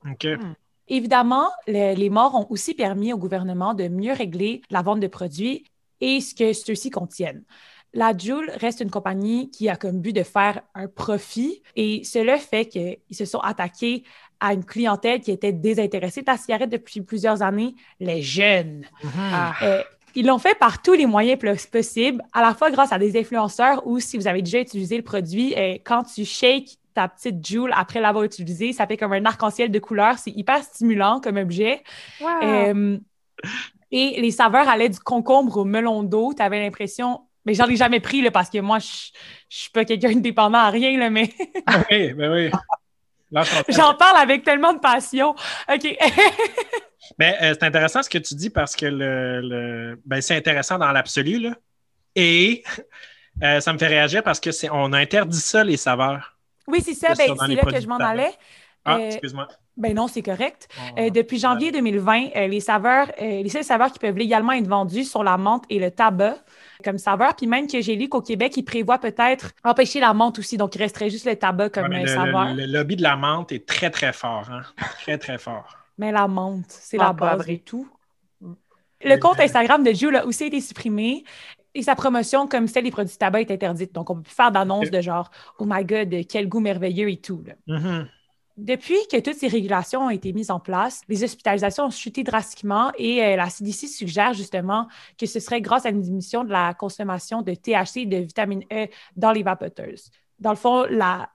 OK. 0.08 0.26
Évidemment, 0.88 1.48
le- 1.66 1.94
les 1.94 2.10
morts 2.10 2.34
ont 2.34 2.46
aussi 2.50 2.74
permis 2.74 3.12
au 3.12 3.18
gouvernement 3.18 3.74
de 3.74 3.88
mieux 3.88 4.12
régler 4.12 4.62
la 4.70 4.82
vente 4.82 5.00
de 5.00 5.06
produits 5.06 5.64
et 6.00 6.20
ce 6.20 6.34
que 6.34 6.52
ceux-ci 6.52 6.90
contiennent. 6.90 7.44
La 7.92 8.16
Joule 8.16 8.50
reste 8.56 8.80
une 8.80 8.90
compagnie 8.90 9.50
qui 9.50 9.68
a 9.68 9.76
comme 9.76 10.00
but 10.00 10.12
de 10.12 10.22
faire 10.22 10.62
un 10.74 10.86
profit 10.86 11.62
et 11.74 12.04
cela 12.04 12.38
fait 12.38 12.66
qu'ils 12.66 12.98
se 13.10 13.24
sont 13.24 13.40
attaqués 13.40 14.04
à 14.38 14.54
une 14.54 14.64
clientèle 14.64 15.20
qui 15.20 15.32
était 15.32 15.52
désintéressée 15.52 16.22
de 16.22 16.26
la 16.30 16.38
cigarette 16.38 16.70
depuis 16.70 17.02
plusieurs 17.02 17.42
années, 17.42 17.74
les 17.98 18.22
jeunes. 18.22 18.84
Ah. 19.18 19.54
Euh, 19.62 19.82
ils 20.14 20.26
l'ont 20.26 20.38
fait 20.38 20.58
par 20.58 20.82
tous 20.82 20.92
les 20.94 21.06
moyens 21.06 21.38
pos- 21.38 21.68
possibles, 21.70 22.22
à 22.32 22.42
la 22.42 22.54
fois 22.54 22.70
grâce 22.70 22.92
à 22.92 22.98
des 22.98 23.18
influenceurs 23.18 23.86
ou 23.86 24.00
si 24.00 24.16
vous 24.16 24.26
avez 24.26 24.42
déjà 24.42 24.60
utilisé 24.60 24.96
le 24.96 25.02
produit, 25.02 25.54
euh, 25.56 25.74
quand 25.84 26.04
tu 26.04 26.24
shakes 26.24 26.78
ta 26.94 27.08
petite 27.08 27.46
Joule 27.46 27.72
après 27.74 28.00
l'avoir 28.00 28.24
utilisé, 28.24 28.72
ça 28.72 28.86
fait 28.86 28.96
comme 28.96 29.12
un 29.12 29.24
arc-en-ciel 29.24 29.70
de 29.70 29.78
couleurs. 29.78 30.18
C'est 30.18 30.32
hyper 30.32 30.62
stimulant 30.62 31.20
comme 31.20 31.36
objet. 31.36 31.82
Euh, 32.44 32.98
et 33.92 34.20
les 34.20 34.30
saveurs 34.30 34.68
allaient 34.68 34.88
du 34.88 34.98
concombre 35.00 35.56
au 35.58 35.64
melon 35.64 36.02
d'eau. 36.02 36.32
Tu 36.36 36.42
avais 36.42 36.60
l'impression. 36.60 37.20
Mais 37.46 37.54
j'en 37.54 37.66
ai 37.68 37.76
jamais 37.76 38.00
pris 38.00 38.20
là, 38.20 38.30
parce 38.30 38.50
que 38.50 38.58
moi, 38.58 38.78
je 38.78 38.86
je 39.48 39.56
suis 39.56 39.70
pas 39.70 39.84
quelqu'un 39.84 40.12
de 40.14 40.20
dépendant 40.20 40.58
à 40.58 40.70
rien, 40.70 40.98
là, 40.98 41.10
mais 41.10 41.30
oui, 41.90 42.12
ben 42.12 42.32
oui. 42.32 42.50
J'en 43.68 43.94
parle 43.94 44.16
avec 44.18 44.42
tellement 44.44 44.72
de 44.72 44.78
passion. 44.80 45.34
OK. 45.72 45.96
Mais 47.18 47.36
euh, 47.42 47.54
c'est 47.54 47.64
intéressant 47.64 48.02
ce 48.02 48.10
que 48.10 48.18
tu 48.18 48.34
dis 48.34 48.50
parce 48.50 48.74
que 48.76 48.86
le, 48.86 49.40
le- 49.40 50.00
ben, 50.04 50.20
c'est 50.20 50.36
intéressant 50.36 50.78
dans 50.78 50.90
l'absolu. 50.92 51.38
là. 51.38 51.54
Et 52.16 52.64
euh, 53.42 53.60
ça 53.60 53.72
me 53.72 53.78
fait 53.78 53.86
réagir 53.86 54.22
parce 54.22 54.40
que 54.40 54.50
c'est 54.50 54.68
on 54.70 54.92
interdit 54.92 55.38
ça, 55.40 55.62
les 55.64 55.76
saveurs. 55.76 56.36
oui, 56.66 56.80
c'est 56.84 56.94
ça. 56.94 57.14
C'est 57.14 57.28
Ben, 57.28 57.36
c'est 57.46 57.54
là 57.54 57.62
que 57.62 57.80
je 57.80 57.86
m'en 57.86 57.96
allais. 57.96 58.32
Ah, 58.84 58.96
Euh, 58.96 59.06
excuse-moi. 59.08 59.48
Ben 59.80 59.94
non, 59.94 60.06
c'est 60.08 60.22
correct. 60.22 60.68
Euh, 60.98 61.10
depuis 61.10 61.38
janvier 61.38 61.72
2020, 61.72 62.28
euh, 62.36 62.46
les 62.46 62.60
saveurs, 62.60 63.08
euh, 63.20 63.42
les 63.42 63.48
seules 63.48 63.64
saveurs 63.64 63.90
qui 63.90 63.98
peuvent 63.98 64.16
légalement 64.16 64.52
être 64.52 64.68
vendues 64.68 65.04
sont 65.04 65.22
la 65.22 65.36
menthe 65.36 65.64
et 65.70 65.78
le 65.78 65.90
tabac 65.90 66.36
comme 66.84 66.98
saveur. 66.98 67.34
Puis 67.34 67.46
même 67.46 67.66
que 67.66 67.80
j'ai 67.80 67.96
lu 67.96 68.08
qu'au 68.08 68.20
Québec, 68.20 68.56
ils 68.56 68.62
prévoient 68.64 68.98
peut-être 68.98 69.52
empêcher 69.64 69.98
la 70.00 70.12
menthe 70.14 70.38
aussi. 70.38 70.56
Donc, 70.56 70.74
il 70.74 70.78
resterait 70.78 71.10
juste 71.10 71.26
le 71.26 71.34
tabac 71.36 71.70
comme 71.70 71.84
Ouais, 71.84 71.88
mais 71.88 72.02
le, 72.02 72.08
saveur. 72.08 72.54
le- 72.54 72.66
le 72.66 72.72
lobby 72.72 72.96
de 72.96 73.02
la 73.02 73.16
menthe 73.16 73.52
est 73.52 73.66
très, 73.66 73.90
très 73.90 74.12
fort. 74.12 74.48
hein. 74.50 74.62
Très, 75.02 75.18
très 75.18 75.38
fort. 75.38 75.76
Mais 75.98 76.12
la 76.12 76.28
menthe, 76.28 76.66
c'est 76.68 76.96
la 76.98 77.12
base 77.12 77.46
de 77.46 77.56
tout. 77.56 77.88
Le 79.02 79.16
compte 79.16 79.40
Instagram 79.40 79.82
de 79.82 79.92
Jules 79.92 80.16
a 80.16 80.26
aussi 80.26 80.44
été 80.44 80.60
supprimé 80.60 81.24
et 81.74 81.82
sa 81.82 81.94
promotion 81.94 82.46
comme 82.46 82.66
celle 82.66 82.84
des 82.84 82.90
produits 82.90 83.16
tabac 83.16 83.40
est 83.40 83.50
interdite. 83.50 83.94
Donc, 83.94 84.10
on 84.10 84.16
peut 84.16 84.22
plus 84.22 84.34
faire 84.34 84.50
d'annonces 84.52 84.90
de 84.90 85.00
genre 85.00 85.30
«Oh 85.58 85.64
my 85.66 85.84
God, 85.84 86.14
quel 86.28 86.48
goût 86.48 86.60
merveilleux 86.60 87.08
et 87.10 87.16
tout. 87.16 87.42
là. 87.46 87.54
Mhm. 87.78 88.08
Depuis 88.62 88.98
que 89.10 89.18
toutes 89.18 89.36
ces 89.36 89.48
régulations 89.48 90.02
ont 90.02 90.10
été 90.10 90.32
mises 90.34 90.50
en 90.50 90.60
place, 90.60 91.00
les 91.08 91.24
hospitalisations 91.24 91.84
ont 91.86 91.90
chuté 91.90 92.22
drastiquement 92.24 92.92
et 92.98 93.24
euh, 93.24 93.36
la 93.36 93.48
CDC 93.48 93.86
suggère 93.88 94.34
justement 94.34 94.86
que 95.18 95.24
ce 95.24 95.40
serait 95.40 95.62
grâce 95.62 95.86
à 95.86 95.88
une 95.88 96.02
diminution 96.02 96.44
de 96.44 96.50
la 96.50 96.74
consommation 96.74 97.40
de 97.40 97.54
THC 97.54 97.96
et 98.02 98.06
de 98.06 98.18
vitamine 98.18 98.62
E 98.70 98.88
dans 99.16 99.32
les 99.32 99.42
vapoteuses. 99.42 100.10
Dans 100.38 100.50
le 100.50 100.56
fond, 100.56 100.84
la... 100.90 101.30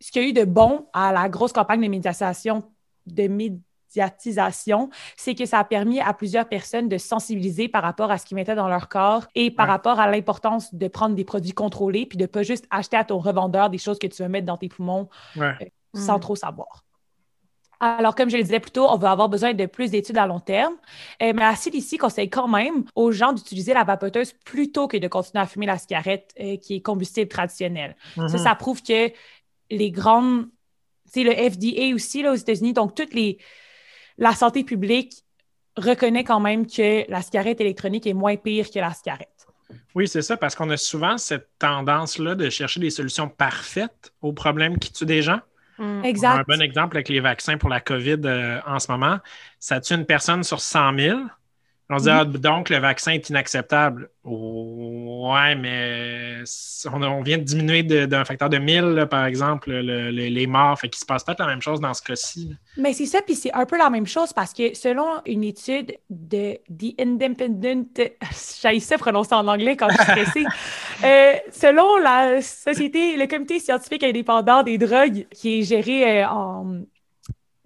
ce 0.00 0.10
qu'il 0.10 0.22
y 0.22 0.24
a 0.26 0.28
eu 0.28 0.32
de 0.32 0.44
bon 0.44 0.86
à 0.92 1.12
la 1.12 1.28
grosse 1.28 1.52
campagne 1.52 1.82
de 1.82 1.86
médiatisation, 1.88 2.64
de 3.06 3.28
médiatisation, 3.28 4.90
c'est 5.16 5.34
que 5.36 5.46
ça 5.46 5.60
a 5.60 5.64
permis 5.64 6.00
à 6.00 6.12
plusieurs 6.14 6.48
personnes 6.48 6.88
de 6.88 6.98
sensibiliser 6.98 7.68
par 7.68 7.82
rapport 7.82 8.10
à 8.10 8.18
ce 8.18 8.26
qu'ils 8.26 8.34
mettaient 8.36 8.54
dans 8.56 8.68
leur 8.68 8.88
corps 8.88 9.26
et 9.34 9.50
par 9.50 9.66
Ouais. 9.66 9.72
rapport 9.72 10.00
à 10.00 10.10
l'importance 10.10 10.74
de 10.74 10.88
prendre 10.88 11.14
des 11.14 11.24
produits 11.24 11.52
contrôlés 11.52 12.06
puis 12.06 12.18
de 12.18 12.26
pas 12.26 12.42
juste 12.42 12.66
acheter 12.70 12.96
à 12.96 13.04
ton 13.04 13.18
revendeur 13.18 13.70
des 13.70 13.78
choses 13.78 13.98
que 14.00 14.06
tu 14.08 14.22
veux 14.22 14.28
mettre 14.28 14.46
dans 14.46 14.56
tes 14.56 14.68
poumons 14.68 15.08
Ouais. 15.36 15.72
Sans 15.94 16.16
Mm. 16.18 16.20
trop 16.20 16.36
savoir. 16.36 16.84
Alors, 17.82 18.14
comme 18.14 18.28
je 18.28 18.36
le 18.36 18.42
disais 18.42 18.60
plus 18.60 18.72
tôt, 18.72 18.86
on 18.90 18.98
va 18.98 19.10
avoir 19.10 19.30
besoin 19.30 19.54
de 19.54 19.64
plus 19.64 19.90
d'études 19.90 20.18
à 20.18 20.26
long 20.26 20.38
terme. 20.40 20.74
Euh, 21.22 21.32
mais 21.34 21.40
la 21.42 21.56
CDC 21.56 21.96
conseille 21.96 22.28
quand 22.28 22.46
même 22.46 22.84
aux 22.94 23.10
gens 23.10 23.32
d'utiliser 23.32 23.72
la 23.72 23.84
vapoteuse 23.84 24.34
plutôt 24.44 24.86
que 24.86 24.98
de 24.98 25.08
continuer 25.08 25.42
à 25.42 25.46
fumer 25.46 25.64
la 25.64 25.78
cigarette 25.78 26.34
euh, 26.38 26.58
qui 26.58 26.76
est 26.76 26.80
combustible 26.82 27.28
traditionnel. 27.28 27.96
Ça, 28.16 28.22
Mhm. 28.22 28.38
ça 28.38 28.54
prouve 28.54 28.82
que 28.82 29.10
les 29.70 29.90
grandes... 29.90 30.46
C'est 31.06 31.24
le 31.24 31.32
FDA 31.32 31.94
aussi 31.94 32.22
là, 32.22 32.32
aux 32.32 32.36
États-Unis, 32.36 32.72
donc 32.74 32.94
toute 32.94 33.14
les... 33.14 33.38
la 34.18 34.32
santé 34.34 34.62
publique 34.62 35.24
reconnaît 35.76 36.22
quand 36.24 36.38
même 36.40 36.66
que 36.66 37.10
la 37.10 37.22
cigarette 37.22 37.60
électronique 37.62 38.06
est 38.06 38.12
moins 38.12 38.36
pire 38.36 38.70
que 38.70 38.78
la 38.78 38.92
cigarette. 38.92 39.46
Oui, 39.94 40.06
c'est 40.06 40.22
ça, 40.22 40.36
parce 40.36 40.54
qu'on 40.54 40.68
a 40.70 40.76
souvent 40.76 41.16
cette 41.16 41.48
tendance-là 41.58 42.34
de 42.34 42.50
chercher 42.50 42.78
des 42.80 42.90
solutions 42.90 43.28
parfaites 43.28 44.12
aux 44.20 44.32
problèmes 44.32 44.78
qui 44.78 44.92
tuent 44.92 45.06
des 45.06 45.22
gens. 45.22 45.40
Mm. 45.80 46.06
On 46.22 46.30
a 46.30 46.34
Exact. 46.34 46.40
un 46.40 46.44
bon 46.46 46.60
exemple 46.62 46.96
avec 46.96 47.08
les 47.08 47.20
vaccins 47.20 47.58
pour 47.58 47.68
la 47.70 47.80
COVID 47.80 48.18
euh, 48.24 48.60
en 48.66 48.78
ce 48.78 48.90
moment. 48.92 49.18
Ça 49.58 49.80
tue 49.80 49.94
une 49.94 50.06
personne 50.06 50.44
sur 50.44 50.60
100 50.60 50.92
000. 50.92 51.20
On 51.92 51.98
se 51.98 52.04
dit, 52.04 52.10
ah, 52.10 52.24
donc 52.24 52.70
le 52.70 52.78
vaccin 52.78 53.12
est 53.12 53.28
inacceptable. 53.30 54.10
Ouais, 54.22 55.54
mais 55.56 56.36
on, 56.92 57.02
on 57.02 57.22
vient 57.22 57.38
de 57.38 57.42
diminuer 57.42 57.82
d'un 57.82 58.24
facteur 58.24 58.48
de 58.48 58.58
1000, 58.58 58.80
là, 58.82 59.06
par 59.06 59.24
exemple, 59.24 59.70
le- 59.72 60.10
le- 60.10 60.28
les 60.28 60.46
morts. 60.46 60.78
Fait 60.78 60.88
qu'il 60.88 61.00
se 61.00 61.04
passe 61.06 61.24
peut-être 61.24 61.40
la 61.40 61.46
même 61.48 61.62
chose 61.62 61.80
dans 61.80 61.92
ce 61.94 62.02
cas-ci. 62.02 62.54
Mais 62.76 62.92
c'est 62.92 63.06
ça, 63.06 63.22
puis 63.22 63.34
c'est 63.34 63.52
un 63.52 63.66
peu 63.66 63.76
la 63.76 63.90
même 63.90 64.06
chose 64.06 64.32
parce 64.32 64.52
que 64.52 64.72
selon 64.74 65.06
une 65.26 65.42
étude 65.42 65.96
de 66.10 66.54
The 66.78 67.00
Independent, 67.00 67.86
j'ai 68.62 68.80
ça 68.80 68.96
prononcer 68.98 69.34
en 69.34 69.48
anglais 69.48 69.76
quand 69.76 69.88
je 69.90 69.94
suis 69.96 70.04
stressée, 70.04 70.44
Euh, 71.02 71.32
selon 71.50 71.96
la 71.96 72.42
société, 72.42 73.16
le 73.16 73.26
comité 73.26 73.58
scientifique 73.58 74.04
indépendant 74.04 74.62
des 74.62 74.76
drogues 74.76 75.26
qui 75.32 75.60
est 75.60 75.62
géré 75.62 76.22
euh, 76.22 76.28
en 76.28 76.82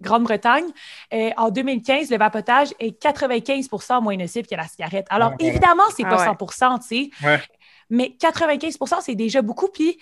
Grande-Bretagne, 0.05 0.65
euh, 1.13 1.29
en 1.35 1.49
2015, 1.49 2.09
le 2.09 2.17
vapotage 2.17 2.69
est 2.79 2.97
95% 3.01 4.01
moins 4.01 4.15
nocif 4.15 4.47
que 4.47 4.55
la 4.55 4.67
cigarette. 4.67 5.05
Alors 5.09 5.33
évidemment, 5.39 5.83
c'est 5.95 6.03
pas 6.03 6.23
Ah 6.25 6.31
ouais. 6.39 6.47
100 6.51 6.79
tu 6.79 6.87
sais, 6.87 7.09
Ouais. 7.25 7.39
mais 7.89 8.15
95% 8.19 9.01
c'est 9.01 9.15
déjà 9.15 9.41
beaucoup. 9.41 9.67
Puis 9.67 9.97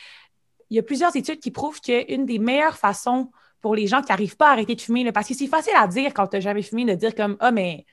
il 0.70 0.76
y 0.76 0.80
a 0.80 0.84
plusieurs 0.84 1.16
études 1.16 1.40
qui 1.40 1.52
prouvent 1.52 1.80
qu'une 1.82 2.26
des 2.26 2.40
meilleures 2.40 2.78
façons 2.78 3.32
pour 3.62 3.76
les 3.76 3.88
gens 3.88 4.02
qui 4.02 4.10
n'arrivent 4.12 4.36
pas 4.38 4.50
à 4.50 4.52
arrêter 4.52 4.76
de 4.76 4.82
fumer, 4.82 5.04
là, 5.04 5.12
parce 5.12 5.28
que 5.28 5.34
c'est 5.34 5.48
facile 5.48 5.74
à 5.78 5.88
dire 5.88 6.14
quand 6.14 6.28
tu 6.28 6.36
n'as 6.36 6.42
jamais 6.42 6.62
fumé, 6.64 6.84
de 6.86 6.96
dire 6.96 7.16
comme 7.16 7.38
Ah, 7.40 7.52
mais 7.52 7.86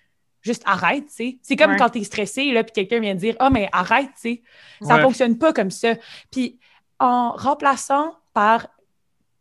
juste 0.43 0.63
arrête, 0.67 1.07
tu 1.07 1.13
sais. 1.15 1.39
C'est 1.43 1.55
comme 1.57 1.73
Ouais. 1.73 1.77
quand 1.77 1.91
tu 1.91 2.01
es 2.01 2.05
stressé, 2.05 2.51
là, 2.51 2.65
puis 2.65 2.73
quelqu'un 2.73 2.99
vient 3.01 3.15
de 3.15 3.21
dire 3.21 3.37
Ah, 3.39 3.51
mais 3.51 3.69
arrête, 3.73 4.09
tu 4.15 4.21
sais. 4.21 4.43
Ça 4.83 4.95
ne 4.95 4.99
Ouais. 4.99 5.03
fonctionne 5.05 5.39
pas 5.39 5.53
comme 5.53 5.71
ça. 5.71 5.95
Puis 6.31 6.59
en 6.99 7.33
remplaçant 7.33 8.15
par 8.35 8.67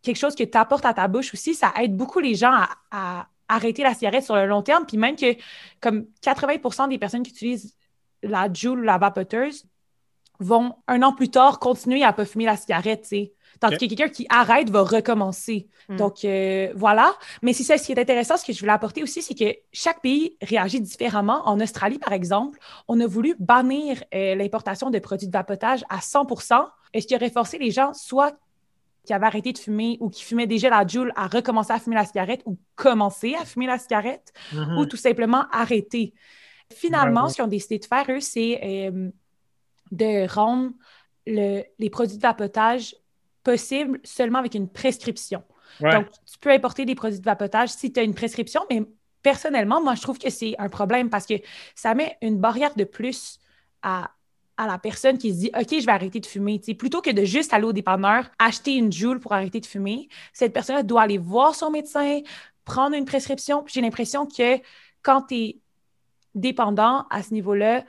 quelque 0.02 0.18
chose 0.18 0.36
que 0.36 0.44
tu 0.44 0.58
apportes 0.58 0.86
à 0.86 0.94
ta 0.94 1.08
bouche 1.08 1.34
aussi, 1.34 1.54
ça 1.54 1.74
aide 1.82 1.96
beaucoup 1.96 2.20
les 2.20 2.36
gens 2.36 2.52
à, 2.52 2.70
à 2.92 3.28
arrêter 3.48 3.84
la 3.84 3.94
cigarette 3.94 4.24
sur 4.24 4.36
le 4.36 4.46
long 4.46 4.62
terme. 4.62 4.86
Puis 4.86 4.98
même 4.98 5.16
que 5.16 5.36
comme 5.82 6.06
80% 6.24 6.90
des 6.90 6.98
personnes 6.98 7.24
qui 7.24 7.32
utilisent 7.32 7.76
la 8.24 8.52
Joule 8.52 8.80
ou 8.80 8.84
la 8.84 8.98
vapoteuse 8.98 9.66
vont 10.40 10.76
un 10.88 11.02
an 11.04 11.14
plus 11.14 11.30
tard 11.30 11.60
continuer 11.60 12.04
à 12.04 12.14
pas 12.14 12.26
fumer 12.26 12.46
la 12.46 12.56
cigarette, 12.56 13.02
tu 13.02 13.08
sais. 13.10 13.34
Tandis 13.60 13.76
Ok. 13.76 13.82
que 13.82 13.86
quelqu'un 13.88 14.08
qui 14.10 14.26
arrête 14.30 14.70
va 14.70 14.84
recommencer. 14.84 15.68
Mm. 15.90 15.96
Donc, 15.98 16.24
euh, 16.24 16.72
voilà. 16.76 17.14
Mais 17.42 17.52
c'est 17.52 17.64
ça, 17.64 17.78
ce 17.78 17.86
qui 17.86 17.92
est 17.92 18.00
intéressant, 18.00 18.38
ce 18.38 18.46
que 18.46 18.54
je 18.54 18.60
voulais 18.60 18.72
apporter 18.72 19.04
aussi, 19.04 19.22
c'est 19.22 19.34
que 19.34 19.54
chaque 19.74 20.02
pays 20.02 20.38
réagit 20.42 20.80
différemment. 20.80 21.42
En 21.46 21.60
Australie, 21.60 22.00
par 22.00 22.14
exemple, 22.14 22.58
on 22.88 23.00
a 23.02 23.08
voulu 23.08 23.36
bannir 23.40 24.02
euh, 24.14 24.36
l'importation 24.36 24.90
de 24.92 25.00
produits 25.00 25.28
de 25.28 25.34
vapotage 25.34 25.84
à 25.90 25.98
100% 25.98 26.68
ce 26.96 27.06
qui 27.06 27.16
aurait 27.16 27.30
forcé 27.30 27.58
les 27.58 27.72
gens 27.72 27.94
soit 27.94 28.36
qui 29.10 29.14
avaient 29.16 29.26
arrêté 29.26 29.54
de 29.54 29.58
fumer 29.58 29.98
ou 30.02 30.12
qui 30.12 30.24
fumaient 30.24 30.46
déjà 30.46 30.70
la 30.70 30.86
Joule 30.86 31.12
à 31.16 31.26
recommencer 31.26 31.74
à 31.74 31.80
fumer 31.80 31.96
la 31.96 32.06
cigarette 32.06 32.44
ou 32.46 32.60
commencer 32.76 33.34
à 33.34 33.44
fumer 33.44 33.66
la 33.66 33.80
cigarette 33.80 34.32
Mhm. 34.54 34.78
ou 34.78 34.86
tout 34.86 34.98
simplement 34.98 35.46
arrêter. 35.52 36.14
Finalement, 36.72 37.24
ouais. 37.24 37.30
ce 37.30 37.34
qu'ils 37.38 37.44
ont 37.44 37.48
décidé 37.48 37.80
de 37.80 37.86
faire, 37.86 38.06
eux, 38.10 38.20
c'est 38.20 38.60
euh, 38.64 39.10
de 39.92 40.32
rendre 40.32 40.74
le- 41.26 41.64
les 41.80 41.90
produits 41.90 42.18
de 42.18 42.22
vapotage 42.22 42.96
possibles 43.44 44.00
seulement 44.04 44.38
avec 44.38 44.54
une 44.54 44.70
prescription. 44.70 45.42
Ouais. 45.82 45.92
Donc, 45.92 46.06
tu 46.32 46.38
peux 46.38 46.52
importer 46.52 46.86
des 46.86 46.94
produits 46.94 47.20
de 47.20 47.26
vapotage 47.26 47.70
si 47.70 47.92
tu 47.92 48.00
as 48.00 48.04
une 48.04 48.14
prescription, 48.14 48.62
mais 48.70 48.84
personnellement, 49.24 49.82
moi, 49.82 49.96
je 49.96 50.04
trouve 50.04 50.20
que 50.20 50.30
c'est 50.30 50.54
un 50.60 50.70
problème 50.70 51.10
parce 51.10 51.26
que 51.26 51.34
ça 51.74 51.96
met 51.96 52.16
une 52.22 52.38
barrière 52.38 52.76
de 52.76 52.84
plus 52.84 53.40
à, 53.82 54.12
à 54.60 54.68
la 54.68 54.78
personne 54.78 55.18
qui 55.18 55.34
se 55.34 55.40
dit 55.40 55.52
OK, 55.58 55.80
je 55.80 55.86
vais 55.86 55.92
arrêter 55.92 56.20
de 56.20 56.26
fumer. 56.26 56.60
Plutôt 56.78 57.02
que 57.02 57.10
de 57.10 57.24
juste 57.24 57.54
aller 57.54 57.64
au 57.64 57.72
dépanneur, 57.72 58.26
acheter 58.40 58.76
une 58.76 58.92
joule 58.92 59.22
pour 59.22 59.32
arrêter 59.32 59.62
de 59.62 59.66
fumer, 59.66 60.10
cette 60.34 60.52
personne 60.52 60.86
doit 60.86 61.04
aller 61.04 61.18
voir 61.18 61.56
son 61.56 61.72
médecin, 61.72 62.20
prendre 62.66 62.94
une 62.96 63.06
prescription. 63.06 63.64
J'ai 63.68 63.80
l'impression 63.80 64.26
que 64.26 64.60
quand 65.02 65.22
tu 65.24 65.36
es 65.36 65.58
dépendant 66.36 67.08
à 67.10 67.24
ce 67.24 67.34
niveau-là, 67.34 67.86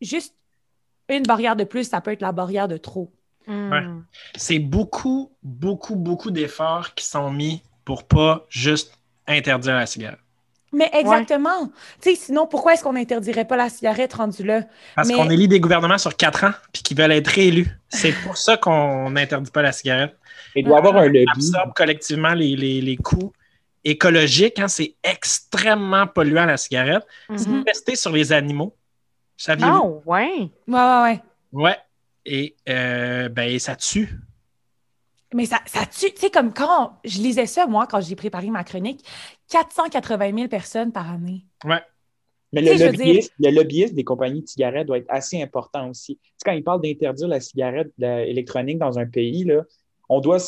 juste 0.00 0.34
une 1.10 1.24
barrière 1.24 1.56
de 1.56 1.64
plus, 1.64 1.84
ça 1.84 2.00
peut 2.00 2.12
être 2.12 2.22
la 2.22 2.32
barrière 2.32 2.68
de 2.68 2.78
trop. 2.78 3.12
Mm. 3.46 3.70
Ouais. 3.70 3.84
C'est 4.34 4.60
beaucoup, 4.60 5.30
beaucoup, 5.42 5.96
beaucoup 5.96 6.30
d'efforts 6.30 6.94
qui 6.94 7.04
sont 7.04 7.30
mis 7.30 7.62
pour 7.84 8.04
pas 8.04 8.46
juste 8.48 8.98
interdire 9.26 9.74
la 9.74 9.84
cigarette. 9.84 10.20
Mais 10.72 10.88
exactement. 10.94 11.66
Tu 12.00 12.10
sais, 12.10 12.14
sinon, 12.16 12.46
pourquoi 12.46 12.72
est-ce 12.74 12.82
qu'on 12.82 12.94
n'interdirait 12.94 13.44
pas 13.44 13.56
la 13.56 13.68
cigarette 13.68 14.14
rendue 14.14 14.42
là? 14.44 14.62
Parce 14.96 15.08
Mais- 15.08 15.14
qu'on 15.14 15.28
élit 15.30 15.46
des 15.48 15.60
gouvernements 15.60 15.98
sur 15.98 16.16
quatre 16.16 16.44
ans 16.44 16.52
puis 16.72 16.82
qui 16.82 16.94
veulent 16.94 17.12
être 17.12 17.28
réélus. 17.28 17.68
C'est 17.90 18.12
pour 18.24 18.36
ça 18.38 18.56
qu'on 18.56 19.10
n'interdit 19.10 19.50
pas 19.50 19.60
la 19.62 19.72
cigarette. 19.72 20.16
Il 20.54 20.64
doit 20.64 20.76
y 20.76 20.78
avoir 20.78 20.96
un 20.96 21.04
lobby. 21.06 21.24
On 21.28 21.32
absorbe 21.32 21.72
collectivement 21.74 22.32
les, 22.32 22.56
les, 22.56 22.80
les 22.80 22.96
coûts 22.96 23.32
écologiques. 23.84 24.58
hein. 24.60 24.68
c'est 24.68 24.94
extrêmement 25.02 26.06
polluant 26.06 26.46
la 26.46 26.56
cigarette. 26.56 27.02
Si 27.36 27.46
vous 27.46 27.56
Mhm. 27.56 27.64
testez 27.64 27.96
sur 27.96 28.12
les 28.12 28.32
animaux, 28.32 28.74
Saviez-vous? 29.36 30.02
Ah, 30.06 30.08
ouais. 30.08 30.50
Ouais, 30.68 30.78
ouais, 30.80 31.02
ouais. 31.02 31.20
Ouais. 31.52 31.76
Et 32.24 32.54
euh, 32.68 33.28
ben, 33.28 33.58
ça 33.58 33.74
tue. 33.74 34.08
Mais 35.34 35.46
ça, 35.46 35.60
ça 35.66 35.86
tue. 35.86 36.12
Tu 36.12 36.20
sais, 36.20 36.30
comme 36.30 36.52
quand 36.52 36.98
je 37.04 37.18
lisais 37.18 37.46
ça, 37.46 37.66
moi, 37.66 37.86
quand 37.86 38.00
j'ai 38.00 38.16
préparé 38.16 38.50
ma 38.50 38.64
chronique, 38.64 39.04
480 39.48 40.34
000 40.36 40.48
personnes 40.48 40.92
par 40.92 41.10
année. 41.10 41.46
Ouais. 41.64 41.80
Mais 42.52 42.60
le 42.60 42.86
lobbyisme, 42.86 43.32
le 43.38 43.50
lobbyisme 43.50 43.94
des 43.94 44.04
compagnies 44.04 44.42
de 44.42 44.46
cigarettes 44.46 44.86
doit 44.86 44.98
être 44.98 45.08
assez 45.08 45.40
important 45.42 45.88
aussi. 45.88 46.16
Tu 46.16 46.22
sais, 46.36 46.44
quand 46.44 46.52
ils 46.52 46.62
parlent 46.62 46.82
d'interdire 46.82 47.28
la 47.28 47.40
cigarette 47.40 47.90
la- 47.96 48.26
électronique 48.26 48.78
dans 48.78 48.98
un 48.98 49.06
pays, 49.06 49.44
là, 49.44 49.62
on 50.10 50.20
doit, 50.20 50.38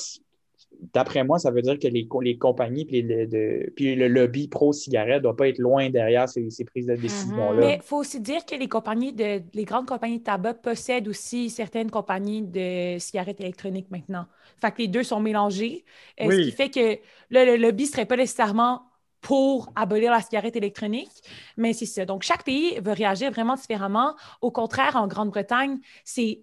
d'après 0.93 1.25
moi, 1.25 1.39
ça 1.39 1.51
veut 1.51 1.63
dire 1.63 1.79
que 1.79 1.87
les, 1.89 2.07
les 2.23 2.39
compagnies 2.39 2.85
puis, 2.85 3.03
les- 3.03 3.27
de- 3.27 3.73
puis 3.77 3.95
le 3.95 4.09
lobby 4.09 4.49
pro-cigarette 4.49 5.19
ne 5.19 5.23
doit 5.23 5.37
pas 5.37 5.49
être 5.49 5.59
loin 5.59 5.91
derrière 5.91 6.29
ces, 6.29 6.51
ces 6.51 6.65
prises 6.65 6.87
de 6.87 6.97
décision-là. 6.97 7.61
Mais 7.61 7.75
il 7.77 7.83
faut 7.83 7.99
aussi 7.99 8.21
dire 8.21 8.45
que 8.45 8.55
les 8.55 8.69
compagnies 8.69 9.13
de, 9.13 9.43
les 9.53 9.65
grandes 9.65 9.87
compagnies 9.87 10.19
de 10.19 10.25
tabac 10.25 10.55
possèdent 10.55 11.09
aussi 11.09 11.51
certaines 11.51 11.91
compagnies 11.91 12.43
de 12.43 12.99
cigarettes 12.99 13.41
électroniques 13.41 13.91
maintenant. 13.91 14.27
Fait 14.61 14.71
que 14.73 14.79
les 14.79 14.89
deux 14.89 15.03
sont 15.03 15.21
mélangés. 15.21 15.85
euh, 16.21 16.27
Oui. 16.27 16.37
Ce 16.37 16.51
qui 16.51 16.53
fait 16.53 16.71
que 16.71 16.99
là, 17.31 17.45
le 17.45 17.57
lobby 17.57 17.85
ne 17.85 17.89
serait 17.89 18.07
pas 18.07 18.17
nécessairement 18.17 18.83
pour 19.21 19.73
abolir 19.75 20.11
la 20.13 20.21
cigarette 20.21 20.55
électronique, 20.55 21.09
mais 21.57 21.73
c'est 21.73 21.87
ça. 21.87 22.05
Donc, 22.05 22.23
chaque 22.25 22.45
pays 22.45 22.79
veut 22.85 22.93
réagir 22.93 23.31
vraiment 23.31 23.55
différemment. 23.55 24.15
Au 24.43 24.51
contraire, 24.51 24.97
en 24.97 25.07
Grande-Bretagne, 25.07 25.79
c'est 26.05 26.43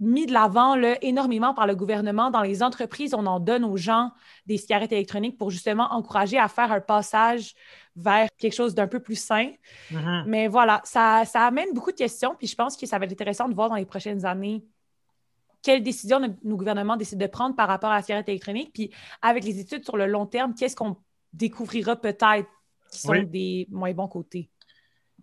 mis 0.00 0.26
de 0.26 0.32
l'avant 0.32 0.74
là, 0.74 0.96
énormément 1.02 1.52
par 1.54 1.66
le 1.66 1.76
gouvernement. 1.76 2.30
Dans 2.30 2.42
les 2.42 2.62
entreprises, 2.62 3.14
on 3.14 3.26
en 3.26 3.38
donne 3.38 3.64
aux 3.64 3.76
gens 3.76 4.10
des 4.46 4.56
cigarettes 4.56 4.92
électroniques 4.92 5.36
pour 5.38 5.50
justement 5.50 5.92
encourager 5.92 6.38
à 6.38 6.48
faire 6.48 6.72
un 6.72 6.80
passage 6.80 7.54
vers 7.94 8.28
quelque 8.38 8.54
chose 8.54 8.74
d'un 8.74 8.86
peu 8.88 9.00
plus 9.00 9.16
sain. 9.16 9.50
Mhm. 9.90 10.24
Mais 10.26 10.48
voilà, 10.48 10.80
ça, 10.84 11.24
ça 11.26 11.46
amène 11.46 11.72
beaucoup 11.74 11.92
de 11.92 11.96
questions, 11.96 12.34
puis 12.36 12.46
je 12.46 12.54
pense 12.56 12.76
que 12.76 12.86
ça 12.86 12.98
va 12.98 13.04
être 13.04 13.12
intéressant 13.12 13.48
de 13.48 13.54
voir 13.54 13.68
dans 13.68 13.76
les 13.76 13.84
prochaines 13.84 14.24
années 14.24 14.64
quelles 15.62 15.82
décisions 15.82 16.18
nos, 16.18 16.34
nos 16.42 16.56
gouvernements 16.56 16.96
décident 16.96 17.24
de 17.26 17.30
prendre 17.30 17.54
par 17.54 17.68
rapport 17.68 17.90
à 17.90 17.96
la 17.96 18.02
cigarette 18.02 18.28
électronique, 18.30 18.70
puis 18.72 18.90
avec 19.20 19.44
les 19.44 19.60
études 19.60 19.84
sur 19.84 19.98
le 19.98 20.06
long 20.06 20.24
terme, 20.24 20.54
qu'est-ce 20.54 20.74
qu'on 20.74 20.96
découvrira 21.34 21.96
peut-être 21.96 22.48
qui 22.90 23.00
sont 23.00 23.10
Oui. 23.10 23.26
des 23.26 23.66
moins 23.70 23.92
bons 23.92 24.08
côtés? 24.08 24.50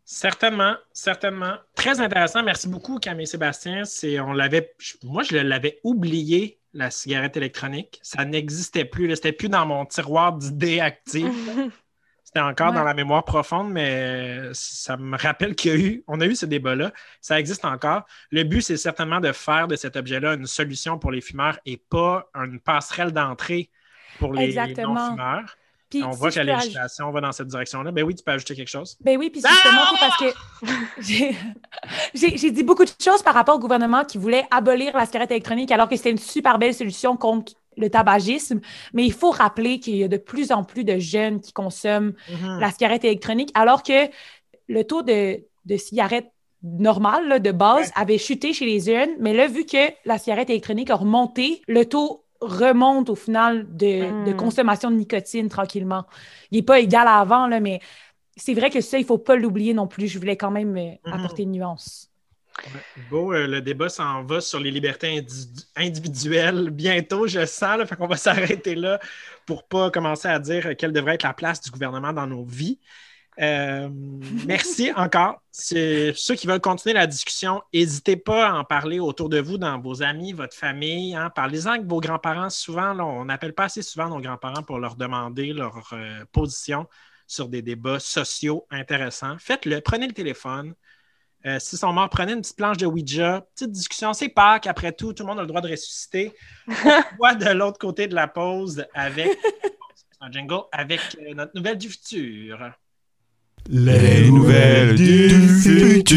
Certainement, 0.10 0.78
certainement. 0.94 1.56
Très 1.76 2.00
intéressant. 2.00 2.42
Merci 2.42 2.70
beaucoup, 2.70 2.98
Camille 2.98 3.28
Sébastien. 3.28 3.84
C'est, 3.84 4.22
on 4.22 4.32
l'avait, 4.32 4.74
moi, 5.04 5.22
je 5.22 5.36
l'avais 5.36 5.82
oublié, 5.84 6.62
la 6.74 6.90
cigarette 6.92 7.36
électronique. 7.36 8.00
Ça 8.04 8.24
n'existait 8.24 8.86
plus. 8.86 9.14
C'était 9.18 9.34
plus 9.34 9.50
dans 9.50 9.66
mon 9.66 9.86
tiroir 9.86 10.32
d'idées 10.32 10.80
actives. 10.80 11.28
C'était 12.24 12.40
encore 12.40 12.70
Ouais. 12.70 12.76
dans 12.76 12.84
la 12.86 12.94
mémoire 12.94 13.26
profonde, 13.26 13.70
mais 13.72 14.40
ça 14.54 14.96
me 14.96 15.18
rappelle 15.18 15.56
qu'il 15.56 15.72
y 15.72 15.74
a 15.74 15.78
eu, 15.78 16.04
on 16.08 16.22
a 16.22 16.26
eu 16.26 16.36
ce 16.36 16.46
débat-là. 16.46 16.94
Ça 17.20 17.38
existe 17.38 17.66
encore. 17.66 18.04
Le 18.32 18.44
but, 18.44 18.62
c'est 18.62 18.78
certainement 18.78 19.20
de 19.20 19.34
faire 19.34 19.68
de 19.68 19.76
cet 19.76 19.98
objet-là 19.98 20.36
une 20.36 20.46
solution 20.46 20.98
pour 21.00 21.12
les 21.12 21.20
fumeurs 21.22 21.60
et 21.66 21.76
pas 21.76 22.30
une 22.34 22.62
passerelle 22.62 23.12
d'entrée 23.12 23.70
pour 24.20 24.34
les 24.34 24.46
Exactement. 24.46 24.94
non-fumeurs. 25.10 25.58
Puis, 25.90 26.04
On 26.04 26.12
si 26.12 26.18
voit 26.20 26.32
que 26.32 26.40
la 26.40 26.58
aj- 26.58 26.62
législation 26.62 27.12
va 27.12 27.22
dans 27.22 27.32
cette 27.32 27.48
direction-là. 27.48 27.92
Ben 27.92 28.04
oui, 28.04 28.14
tu 28.16 28.24
peux 28.24 28.32
ajouter 28.32 28.56
quelque 28.56 28.68
chose. 28.68 28.98
Ben 29.02 29.18
oui, 29.18 29.30
puis 29.30 29.42
c'est 29.42 29.48
justement 29.50 29.82
c'est 29.92 30.00
parce 30.00 30.18
que 30.18 30.26
j'ai- 31.02 31.36
j'ai 32.14 32.38
j'ai 32.38 32.52
dit 32.52 32.64
beaucoup 32.64 32.84
de 32.86 32.92
choses 33.02 33.22
par 33.24 33.34
rapport 33.34 33.56
au 33.56 33.60
gouvernement 33.60 34.04
qui 34.04 34.18
voulait 34.18 34.46
abolir 34.52 34.96
la 34.96 35.06
cigarette 35.06 35.32
électronique 35.32 35.72
alors 35.72 35.88
que 35.90 35.96
c'était 35.96 36.12
une 36.12 36.18
super 36.18 36.60
belle 36.60 36.74
solution 36.74 37.16
contre 37.18 37.54
le 37.78 37.90
tabagisme. 37.90 38.60
Mais 38.94 39.06
il 39.06 39.14
faut 39.14 39.32
rappeler 39.32 39.80
qu'il 39.80 39.96
y 39.98 40.04
a 40.04 40.08
de 40.08 40.18
plus 40.18 40.52
en 40.52 40.64
plus 40.64 40.84
de 40.84 40.98
jeunes 41.00 41.40
qui 41.42 41.54
consomment 41.54 42.14
Mhm. 42.30 42.60
la 42.60 42.72
cigarette 42.72 43.06
électronique 43.06 43.52
alors 43.54 43.84
que 43.84 44.10
le 44.68 44.84
taux 44.84 45.04
de, 45.04 45.40
de 45.66 45.78
cigarettes 45.78 46.32
normales, 46.64 47.28
là, 47.28 47.40
de 47.40 47.52
base, 47.52 47.92
avait 47.96 48.18
chuté 48.18 48.52
chez 48.52 48.66
les 48.66 48.80
jeunes. 48.80 49.12
Mais 49.20 49.34
là, 49.34 49.48
vu 49.48 49.64
que 49.66 49.78
la 50.06 50.18
cigarette 50.18 50.50
électronique 50.50 50.90
a 50.90 50.96
remonté, 50.96 51.62
le 51.68 51.86
taux 51.86 52.24
remonte 52.42 53.10
au 53.10 53.16
final 53.16 53.66
de, 53.76 54.14
de 54.24 54.34
Mm. 54.34 54.36
consommation 54.36 54.92
de 54.92 54.96
nicotine 54.96 55.50
tranquillement. 55.50 56.06
Il 56.52 56.58
n'est 56.58 56.64
pas 56.64 56.80
égal 56.80 57.08
à 57.08 57.20
avant, 57.20 57.48
là, 57.48 57.60
mais 57.60 57.80
c'est 58.38 58.54
vrai 58.56 58.70
que 58.70 58.82
ça, 58.82 58.98
il 59.00 59.02
ne 59.04 59.08
faut 59.08 59.18
pas 59.20 59.36
l'oublier 59.36 59.74
non 59.74 59.88
plus. 59.88 60.08
Je 60.08 60.20
voulais 60.20 60.38
quand 60.38 60.52
même 60.52 60.78
euh, 60.78 60.92
Mhm. 61.06 61.14
apporter 61.14 61.44
une 61.44 61.52
nuance. 61.54 62.12
Beau, 62.96 63.34
euh, 63.34 63.48
le 63.48 63.62
débat 63.62 63.90
s'en 63.90 64.24
va 64.24 64.42
sur 64.42 64.60
les 64.60 64.72
libertés 64.72 65.08
indi- 65.20 65.66
individuelles 65.76 66.70
bientôt, 66.72 67.28
je 67.28 67.46
sens. 67.46 67.78
Là, 67.78 67.86
fait 67.86 67.96
qu'on 67.96 68.08
va 68.08 68.18
s'arrêter 68.62 68.76
là 68.76 69.00
pour 69.46 69.64
pas 69.68 69.92
commencer 69.92 70.28
à 70.28 70.40
dire 70.40 70.76
quelle 70.78 70.92
devrait 70.92 71.16
être 71.16 71.24
la 71.24 71.34
place 71.34 71.62
du 71.62 71.70
gouvernement 71.72 72.14
dans 72.14 72.28
nos 72.28 72.44
vies. 72.44 72.80
Euh, 73.40 73.88
merci 74.48 74.92
encore. 74.96 75.42
C'est 75.52 76.12
ceux 76.16 76.36
qui 76.36 76.48
veulent 76.48 76.60
continuer 76.60 76.94
la 76.94 77.06
discussion, 77.08 77.62
n'hésitez 77.74 78.18
pas 78.18 78.50
à 78.50 78.54
en 78.54 78.64
parler 78.64 79.00
autour 79.00 79.30
de 79.30 79.40
vous, 79.40 79.58
dans 79.58 79.80
vos 79.80 80.02
amis, 80.02 80.34
votre 80.34 80.56
famille. 80.56 81.16
hein. 81.16 81.30
Parlez-en 81.30 81.72
avec 81.72 81.86
vos 81.86 82.00
grands-parents. 82.00 82.50
Souvent, 82.50 82.94
là, 82.94 83.06
on 83.06 83.26
n'appelle 83.26 83.54
pas 83.54 83.66
assez 83.66 83.82
souvent 83.84 84.10
nos 84.10 84.20
grands-parents 84.20 84.64
pour 84.64 84.80
leur 84.80 84.96
demander 84.96 85.54
leur 85.54 85.88
euh, 85.94 86.24
position 86.32 86.88
sur 87.28 87.48
des 87.50 87.62
débats 87.62 88.00
sociaux 88.00 88.66
intéressants. 88.72 89.38
Faites-le, 89.40 89.82
prenez 89.82 90.08
le 90.08 90.14
téléphone. 90.14 90.74
Euh, 91.46 91.60
S'ils 91.60 91.78
sont 91.78 91.94
morts, 91.94 92.10
prenez 92.10 92.34
une 92.34 92.42
petite 92.42 92.58
planche 92.58 92.78
de 92.78 92.88
Ouija. 92.88 93.46
Petite 93.54 93.72
discussion, 93.72 94.14
c'est 94.14 94.30
Pâques, 94.30 94.66
après 94.66 94.92
tout, 94.92 95.14
tout 95.14 95.24
le 95.24 95.28
monde 95.28 95.40
a 95.40 95.42
le 95.42 95.48
droit 95.48 95.62
de 95.62 95.70
ressusciter. 95.70 96.34
On 96.68 96.72
se 96.74 97.16
voit 97.18 97.36
de 97.36 97.50
l'autre 97.52 97.78
côté 97.78 98.08
de 98.08 98.16
la 98.16 98.28
pause 98.28 98.84
avec 98.94 99.38
un 100.20 100.32
jingle 100.32 100.62
avec 100.72 101.02
notre 101.36 101.52
nouvelle 101.56 101.78
du 101.78 101.90
futur. 101.90 102.72
Les 103.70 104.30
nouvelles 104.30 104.96
du 104.96 105.30
futur. 105.62 106.08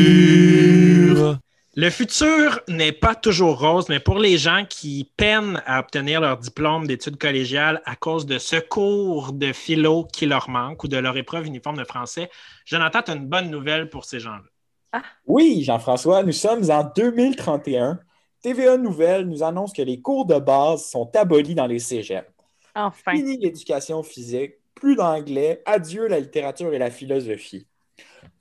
Le 1.74 1.90
futur 1.90 2.60
n'est 2.68 2.92
pas 2.92 3.16
toujours 3.16 3.58
rose, 3.58 3.88
mais 3.88 3.98
pour 3.98 4.20
les 4.20 4.38
gens 4.38 4.64
qui 4.68 5.10
peinent 5.16 5.60
à 5.66 5.80
obtenir 5.80 6.20
leur 6.20 6.38
diplôme 6.38 6.86
d'études 6.86 7.16
collégiales 7.16 7.82
à 7.86 7.96
cause 7.96 8.24
de 8.24 8.38
ce 8.38 8.54
cours 8.54 9.32
de 9.32 9.52
philo 9.52 10.04
qui 10.04 10.26
leur 10.26 10.48
manque 10.48 10.84
ou 10.84 10.88
de 10.88 10.96
leur 10.96 11.16
épreuve 11.16 11.46
uniforme 11.46 11.78
de 11.78 11.84
français, 11.84 12.30
Jonathan, 12.66 13.02
tu 13.02 13.10
as 13.10 13.14
une 13.16 13.26
bonne 13.26 13.50
nouvelle 13.50 13.90
pour 13.90 14.04
ces 14.04 14.20
gens-là. 14.20 15.02
Oui, 15.26 15.64
Jean-François, 15.64 16.22
nous 16.22 16.30
sommes 16.30 16.70
en 16.70 16.84
2031. 16.84 17.98
TVA 18.42 18.76
Nouvelle 18.76 19.26
nous 19.26 19.42
annonce 19.42 19.72
que 19.72 19.82
les 19.82 20.00
cours 20.00 20.24
de 20.24 20.38
base 20.38 20.84
sont 20.84 21.10
abolis 21.16 21.56
dans 21.56 21.66
les 21.66 21.80
cégeps. 21.80 22.30
Enfin. 22.76 23.12
Fini 23.12 23.38
l'éducation 23.38 24.04
physique, 24.04 24.59
plus 24.80 24.96
d'anglais, 24.96 25.62
adieu 25.66 26.08
la 26.08 26.18
littérature 26.18 26.74
et 26.74 26.78
la 26.78 26.90
philosophie. 26.90 27.66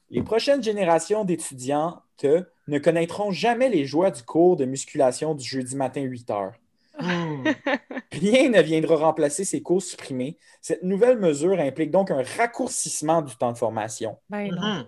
Les 0.10 0.24
prochaines 0.24 0.64
générations 0.64 1.24
d'étudiantes 1.24 2.26
ne 2.68 2.80
connaîtront 2.80 3.32
jamais 3.32 3.70
les 3.70 3.86
joies 3.86 4.10
du 4.10 4.24
cours 4.24 4.56
de 4.56 4.66
musculation 4.66 5.36
du 5.36 5.48
jeudi 5.48 5.76
matin 5.76 6.02
8 6.02 6.32
heures. 6.32 6.54
Rien 8.12 8.50
ne 8.50 8.62
viendra 8.62 8.96
remplacer 8.96 9.46
ces 9.46 9.62
cours 9.62 9.82
supprimés. 9.82 10.38
Cette 10.62 10.84
nouvelle 10.84 11.20
mesure 11.20 11.60
implique 11.60 11.92
donc 11.92 12.12
un 12.12 12.24
raccourcissement 12.38 13.22
du 13.22 13.36
temps 13.36 13.54
de 13.54 13.58
formation. 13.58 14.18
Ben 14.30 14.50
non. 14.50 14.62
Mhm. 14.62 14.88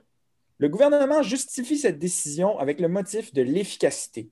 Le 0.57 0.69
gouvernement 0.69 1.23
justifie 1.23 1.77
cette 1.77 1.97
décision 1.97 2.59
avec 2.59 2.79
le 2.79 2.87
motif 2.87 3.33
de 3.33 3.41
l'efficacité. 3.41 4.29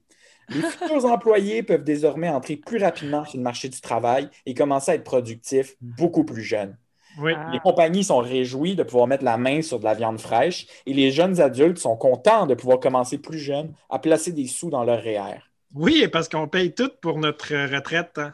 Les 0.49 0.62
futurs 0.62 1.05
employés 1.05 1.63
peuvent 1.63 1.84
désormais 1.84 2.29
entrer 2.29 2.58
plus 2.58 2.77
rapidement 2.77 3.25
sur 3.25 3.38
le 3.38 3.43
marché 3.43 3.69
du 3.69 3.82
travail 3.82 4.29
et 4.45 4.53
commencer 4.53 4.91
à 4.91 4.95
être 4.95 5.03
productifs 5.03 5.75
beaucoup 5.82 6.25
plus 6.25 6.43
jeunes. 6.43 6.77
Oui. 7.19 7.34
Les 7.51 7.60
compagnies 7.60 8.03
sont 8.03 8.19
réjouies 8.19 8.75
de 8.75 8.84
pouvoir 8.84 9.08
mettre 9.08 9.23
la 9.23 9.38
main 9.38 9.62
sur 9.62 9.79
de 9.79 9.84
la 9.84 9.93
viande 9.93 10.19
fraîche 10.19 10.67
et 10.86 10.93
les 10.93 11.12
jeunes 11.12 11.39
adultes 11.41 11.77
sont 11.77 11.95
contents 11.97 12.45
de 12.47 12.53
pouvoir 12.55 12.79
commencer 12.79 13.17
plus 13.17 13.39
jeunes 13.39 13.73
à 13.89 13.99
placer 13.99 14.32
des 14.32 14.47
sous 14.47 14.69
dans 14.69 14.84
leur 14.84 15.01
REER. 15.01 15.39
Oui, 15.75 16.08
parce 16.08 16.29
qu'on 16.29 16.47
paye 16.47 16.73
tout 16.73 16.89
pour 17.01 17.19
notre 17.19 17.53
retraite. 17.75 18.17
hein. 18.17 18.34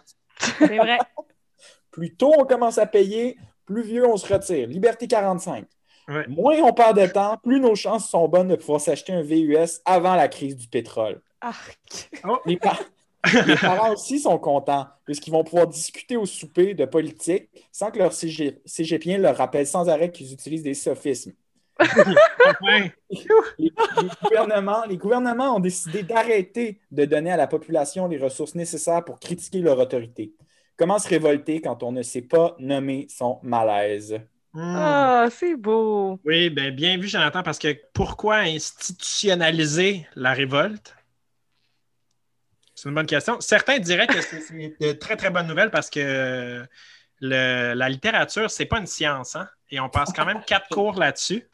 C'est 0.59 0.77
vrai. 0.77 0.97
Plus 1.91 2.13
tôt 2.15 2.33
on 2.37 2.43
commence 2.45 2.77
à 2.77 2.85
payer, 2.85 3.37
plus 3.65 3.81
vieux 3.81 4.05
on 4.05 4.17
se 4.17 4.31
retire. 4.33 4.67
Liberté 4.67 5.07
45. 5.07 5.65
Ouais. 6.09 6.27
Moins 6.27 6.57
on 6.61 6.73
perd 6.73 6.99
de 6.99 7.07
temps, 7.07 7.37
plus 7.41 7.59
nos 7.61 7.73
chances 7.75 8.09
sont 8.09 8.27
bonnes 8.27 8.49
de 8.49 8.55
pouvoir 8.55 8.81
s'acheter 8.81 9.13
un 9.13 9.21
VUS 9.21 9.79
avant 9.85 10.15
la 10.15 10.27
crise 10.27 10.57
du 10.57 10.67
pétrole. 10.67 11.21
Arc. 11.41 11.79
Oh. 12.27 12.37
Les, 12.45 12.57
par- 12.57 12.81
les 13.43 13.57
parents 13.57 13.91
aussi 13.93 14.19
sont 14.19 14.37
contents 14.39 14.87
puisqu'ils 15.05 15.31
vont 15.31 15.43
pouvoir 15.43 15.67
discuter 15.67 16.17
au 16.17 16.25
souper 16.25 16.73
de 16.73 16.85
politique 16.85 17.49
sans 17.71 17.91
que 17.91 17.99
leur 17.99 18.11
cégé- 18.13 18.61
cégepien 18.65 19.17
leur 19.17 19.37
rappelle 19.37 19.67
sans 19.67 19.89
arrêt 19.89 20.11
qu'ils 20.11 20.33
utilisent 20.33 20.63
des 20.63 20.73
sophismes. 20.73 21.33
Enfin, 22.43 22.89
Les, 23.57 23.71
les 23.91 24.09
gouvernements, 24.21 24.85
les 24.85 24.97
gouvernements 24.97 25.55
ont 25.55 25.59
décidé 25.59 26.03
d'arrêter 26.03 26.81
de 26.91 27.05
donner 27.05 27.31
à 27.31 27.37
la 27.37 27.47
population 27.47 28.07
les 28.07 28.17
ressources 28.17 28.55
nécessaires 28.55 29.03
pour 29.05 29.19
critiquer 29.19 29.59
leur 29.61 29.79
autorité. 29.79 30.33
Comment 30.77 30.99
se 30.99 31.07
révolter 31.07 31.61
quand 31.61 31.83
on 31.83 31.91
ne 31.91 32.01
sait 32.01 32.21
pas 32.23 32.55
nommer 32.59 33.07
son 33.09 33.39
malaise? 33.43 34.19
hmm. 34.53 35.09
Ah, 35.13 35.27
c'est 35.31 35.55
beau. 35.55 36.19
Oui, 36.25 36.49
ben, 36.49 36.73
bien 36.75 36.97
vu, 36.97 37.07
Jonathan, 37.07 37.41
parce 37.43 37.59
que 37.59 37.73
pourquoi 37.93 38.37
institutionnaliser 38.39 40.07
la 40.15 40.33
révolte? 40.33 40.93
C'est 42.85 42.89
une 42.89 42.95
bonne 42.95 43.07
question. 43.07 43.41
Certains 43.41 43.79
diraient 43.79 44.05
que 44.05 44.21
c'est 44.21 44.77
de 44.79 44.91
très, 44.91 45.15
très 45.15 45.31
bonnes 45.31 45.47
nouvelles 45.47 45.71
parce 45.71 45.89
que 45.89 46.63
le- 47.19 47.73
la 47.73 47.89
littérature, 47.89 48.51
c'est 48.51 48.67
pas 48.67 48.77
une 48.77 48.85
science, 48.85 49.35
hein? 49.35 49.49
Et 49.71 49.79
on 49.79 49.89
passe 49.89 50.13
quand 50.13 50.23
même 50.23 50.41
quatre 50.45 50.67
cours 50.69 50.93
là-dessus. 50.93 51.47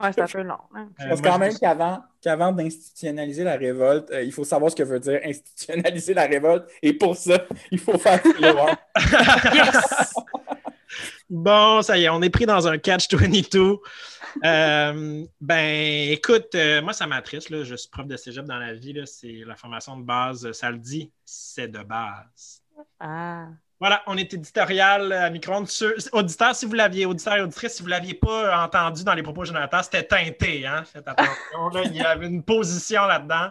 Ouais, 0.00 0.10
c'est 0.14 0.22
un 0.22 0.26
peu 0.26 0.40
long. 0.40 0.56
hein. 0.74 0.88
Euh, 1.02 1.08
Parce 1.10 1.20
moi, 1.20 1.30
quand 1.32 1.38
même 1.40 1.58
qu'avant, 1.58 2.02
qu'avant 2.22 2.52
d'institutionnaliser 2.52 3.44
la 3.44 3.56
révolte, 3.56 4.10
euh, 4.12 4.22
il 4.22 4.32
faut 4.32 4.44
savoir 4.44 4.70
ce 4.70 4.76
que 4.76 4.82
veut 4.82 4.98
dire 4.98 5.20
institutionnaliser 5.22 6.14
la 6.14 6.22
révolte. 6.24 6.66
Et 6.80 6.94
pour 6.94 7.16
ça, 7.16 7.44
il 7.70 7.78
faut 7.78 7.98
faire 7.98 8.22
le 8.24 8.52
voir. 8.52 8.74
Yes! 9.54 10.14
Bon, 11.30 11.82
ça 11.82 11.98
y 11.98 12.04
est, 12.04 12.08
on 12.08 12.22
est 12.22 12.30
pris 12.30 12.46
dans 12.46 12.68
un 12.68 12.78
catch-22. 12.78 13.78
Euh, 14.44 15.26
ben, 15.40 16.10
écoute, 16.10 16.54
euh, 16.54 16.80
moi, 16.82 16.92
ça 16.92 17.06
m'attriste. 17.06 17.64
Je 17.64 17.74
suis 17.74 17.90
prof 17.90 18.06
de 18.06 18.16
cégep 18.16 18.44
dans 18.44 18.58
la 18.58 18.72
vie. 18.72 18.94
C'est 19.04 19.42
la 19.46 19.56
formation 19.56 19.96
de 19.96 20.04
base. 20.04 20.50
Ça 20.52 20.70
le 20.70 20.78
dit, 20.78 21.12
c'est 21.24 21.68
de 21.68 21.82
base. 21.82 22.62
Ah. 22.98 23.46
Voilà, 23.78 24.00
on 24.06 24.16
est 24.16 24.32
éditorial 24.32 25.12
à 25.12 25.28
micro-ondes. 25.28 25.68
Auditeurs, 26.12 26.54
si 26.54 26.66
vous 26.66 26.74
l'aviez, 26.74 27.04
auditeurs 27.04 27.34
et 27.34 27.40
auditrices, 27.40 27.74
si 27.74 27.82
vous 27.82 27.88
ne 27.88 27.94
l'aviez 27.94 28.14
pas 28.14 28.64
entendu 28.64 29.02
dans 29.02 29.14
les 29.14 29.24
propos 29.24 29.40
de 29.40 29.48
Jonathan, 29.48 29.82
c'était 29.82 30.04
teinté. 30.04 30.64
Hein? 30.64 30.84
Faites 30.84 31.08
attention. 31.08 31.68
là. 31.74 31.82
il 31.86 31.96
y 31.96 32.00
avait 32.00 32.28
une 32.28 32.44
position 32.44 33.06
là-dedans. 33.06 33.50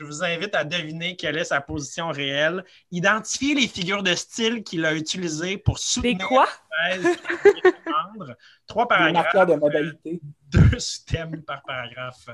Je 0.00 0.06
vous 0.06 0.24
invite 0.24 0.54
à 0.54 0.64
deviner 0.64 1.14
quelle 1.14 1.36
est 1.36 1.44
sa 1.44 1.60
position 1.60 2.08
réelle. 2.08 2.64
Identifiez 2.90 3.54
les 3.54 3.68
figures 3.68 4.02
de 4.02 4.14
style 4.14 4.62
qu'il 4.64 4.86
a 4.86 4.94
utilisées 4.94 5.58
pour 5.58 5.74
Des 5.74 5.82
soutenir 5.82 6.26
quoi? 6.26 6.48
la 6.80 6.96
thèse 6.96 7.02
qu'il 7.18 7.36
vient 7.36 7.70
de 7.70 7.76
défendre. 7.84 8.36
Trois 8.66 8.84
Les 8.84 8.88
paragraphes 8.88 9.46
de 9.48 9.54
modalité. 9.56 10.20
deux 10.48 10.78
thèmes 11.06 11.42
par 11.42 11.62
paragraphe. 11.64 12.30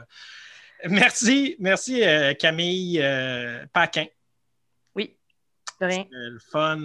Merci, 0.88 1.56
merci 1.58 2.04
euh, 2.04 2.34
Camille 2.34 3.00
euh, 3.02 3.66
Paquin. 3.72 4.06
Oui, 4.94 5.16
de 5.80 5.86
rien. 5.86 6.04
C'était 6.04 6.08
le 6.12 6.38
fun. 6.38 6.80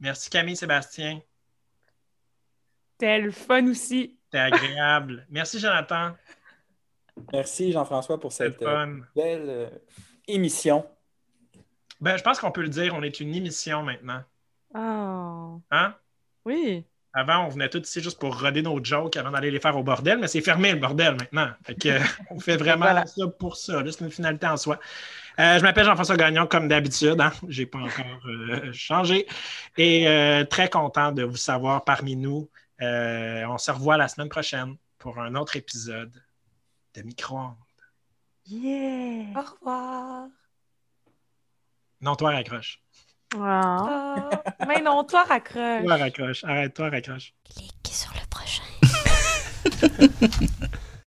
Merci 0.00 0.28
Camille 0.28 0.56
Sébastien. 0.56 1.20
C'était 2.98 3.20
le 3.20 3.30
fun 3.30 3.64
aussi. 3.68 4.18
C'était 4.24 4.38
agréable. 4.38 5.24
merci 5.30 5.60
Jonathan. 5.60 6.16
Merci 7.32 7.70
Jean-François 7.70 8.18
pour 8.18 8.32
cette 8.32 8.60
euh, 8.62 9.00
belle 9.14 9.44
euh, 9.48 9.70
émission. 10.28 10.86
Ben, 12.00 12.16
je 12.16 12.22
pense 12.22 12.38
qu'on 12.38 12.50
peut 12.50 12.62
le 12.62 12.68
dire, 12.68 12.94
on 12.94 13.02
est 13.02 13.20
une 13.20 13.34
émission 13.34 13.82
maintenant. 13.82 14.22
Oh. 14.74 15.60
Hein? 15.70 15.94
Oui. 16.44 16.84
Avant, 17.14 17.46
on 17.46 17.48
venait 17.48 17.70
tous 17.70 17.80
ici 17.88 18.02
juste 18.02 18.18
pour 18.20 18.38
roder 18.38 18.60
nos 18.60 18.84
jokes 18.84 19.16
avant 19.16 19.30
d'aller 19.30 19.50
les 19.50 19.58
faire 19.58 19.74
au 19.78 19.82
bordel, 19.82 20.18
mais 20.18 20.28
c'est 20.28 20.42
fermé 20.42 20.72
le 20.72 20.78
bordel 20.78 21.12
maintenant. 21.18 21.48
Fait 21.64 21.74
que, 21.74 21.88
euh, 21.88 22.00
on 22.30 22.38
fait 22.38 22.58
vraiment 22.58 22.84
Voilà. 22.84 23.06
ça 23.06 23.26
pour 23.38 23.56
ça. 23.56 23.82
C'est 23.90 24.04
une 24.04 24.10
finalité 24.10 24.46
en 24.46 24.58
soi. 24.58 24.78
Euh, 25.38 25.58
je 25.58 25.62
m'appelle 25.62 25.86
Jean-François 25.86 26.16
Gagnon, 26.18 26.46
comme 26.46 26.68
d'habitude. 26.68 27.18
Hein? 27.18 27.32
Je 27.48 27.62
n'ai 27.62 27.66
pas 27.66 27.78
encore 27.78 28.26
euh, 28.26 28.70
changé. 28.74 29.26
Et 29.78 30.06
euh, 30.08 30.44
très 30.44 30.68
content 30.68 31.12
de 31.12 31.22
vous 31.22 31.36
savoir 31.36 31.84
parmi 31.84 32.16
nous. 32.16 32.50
Euh, 32.82 33.44
on 33.48 33.56
se 33.56 33.70
revoit 33.70 33.96
la 33.96 34.08
semaine 34.08 34.28
prochaine 34.28 34.76
pour 34.98 35.18
un 35.18 35.34
autre 35.36 35.56
épisode 35.56 36.12
de 36.94 37.02
Micro-ondes. 37.02 37.54
Yeah. 38.48 39.24
Au 39.34 39.42
revoir. 39.42 40.28
Non, 42.00 42.14
toi, 42.14 42.30
raccroche. 42.30 42.80
Oh. 43.34 43.40
Ah, 43.42 44.30
mais 44.68 44.80
non, 44.80 45.02
toi, 45.04 45.24
raccroche. 45.24 45.82
Toi, 45.84 45.96
raccroche. 45.96 46.44
Arrête-toi, 46.44 46.90
raccroche. 46.90 47.34
Clique 47.44 47.88
sur 47.90 48.12
le 48.12 48.26
prochain. 48.28 48.62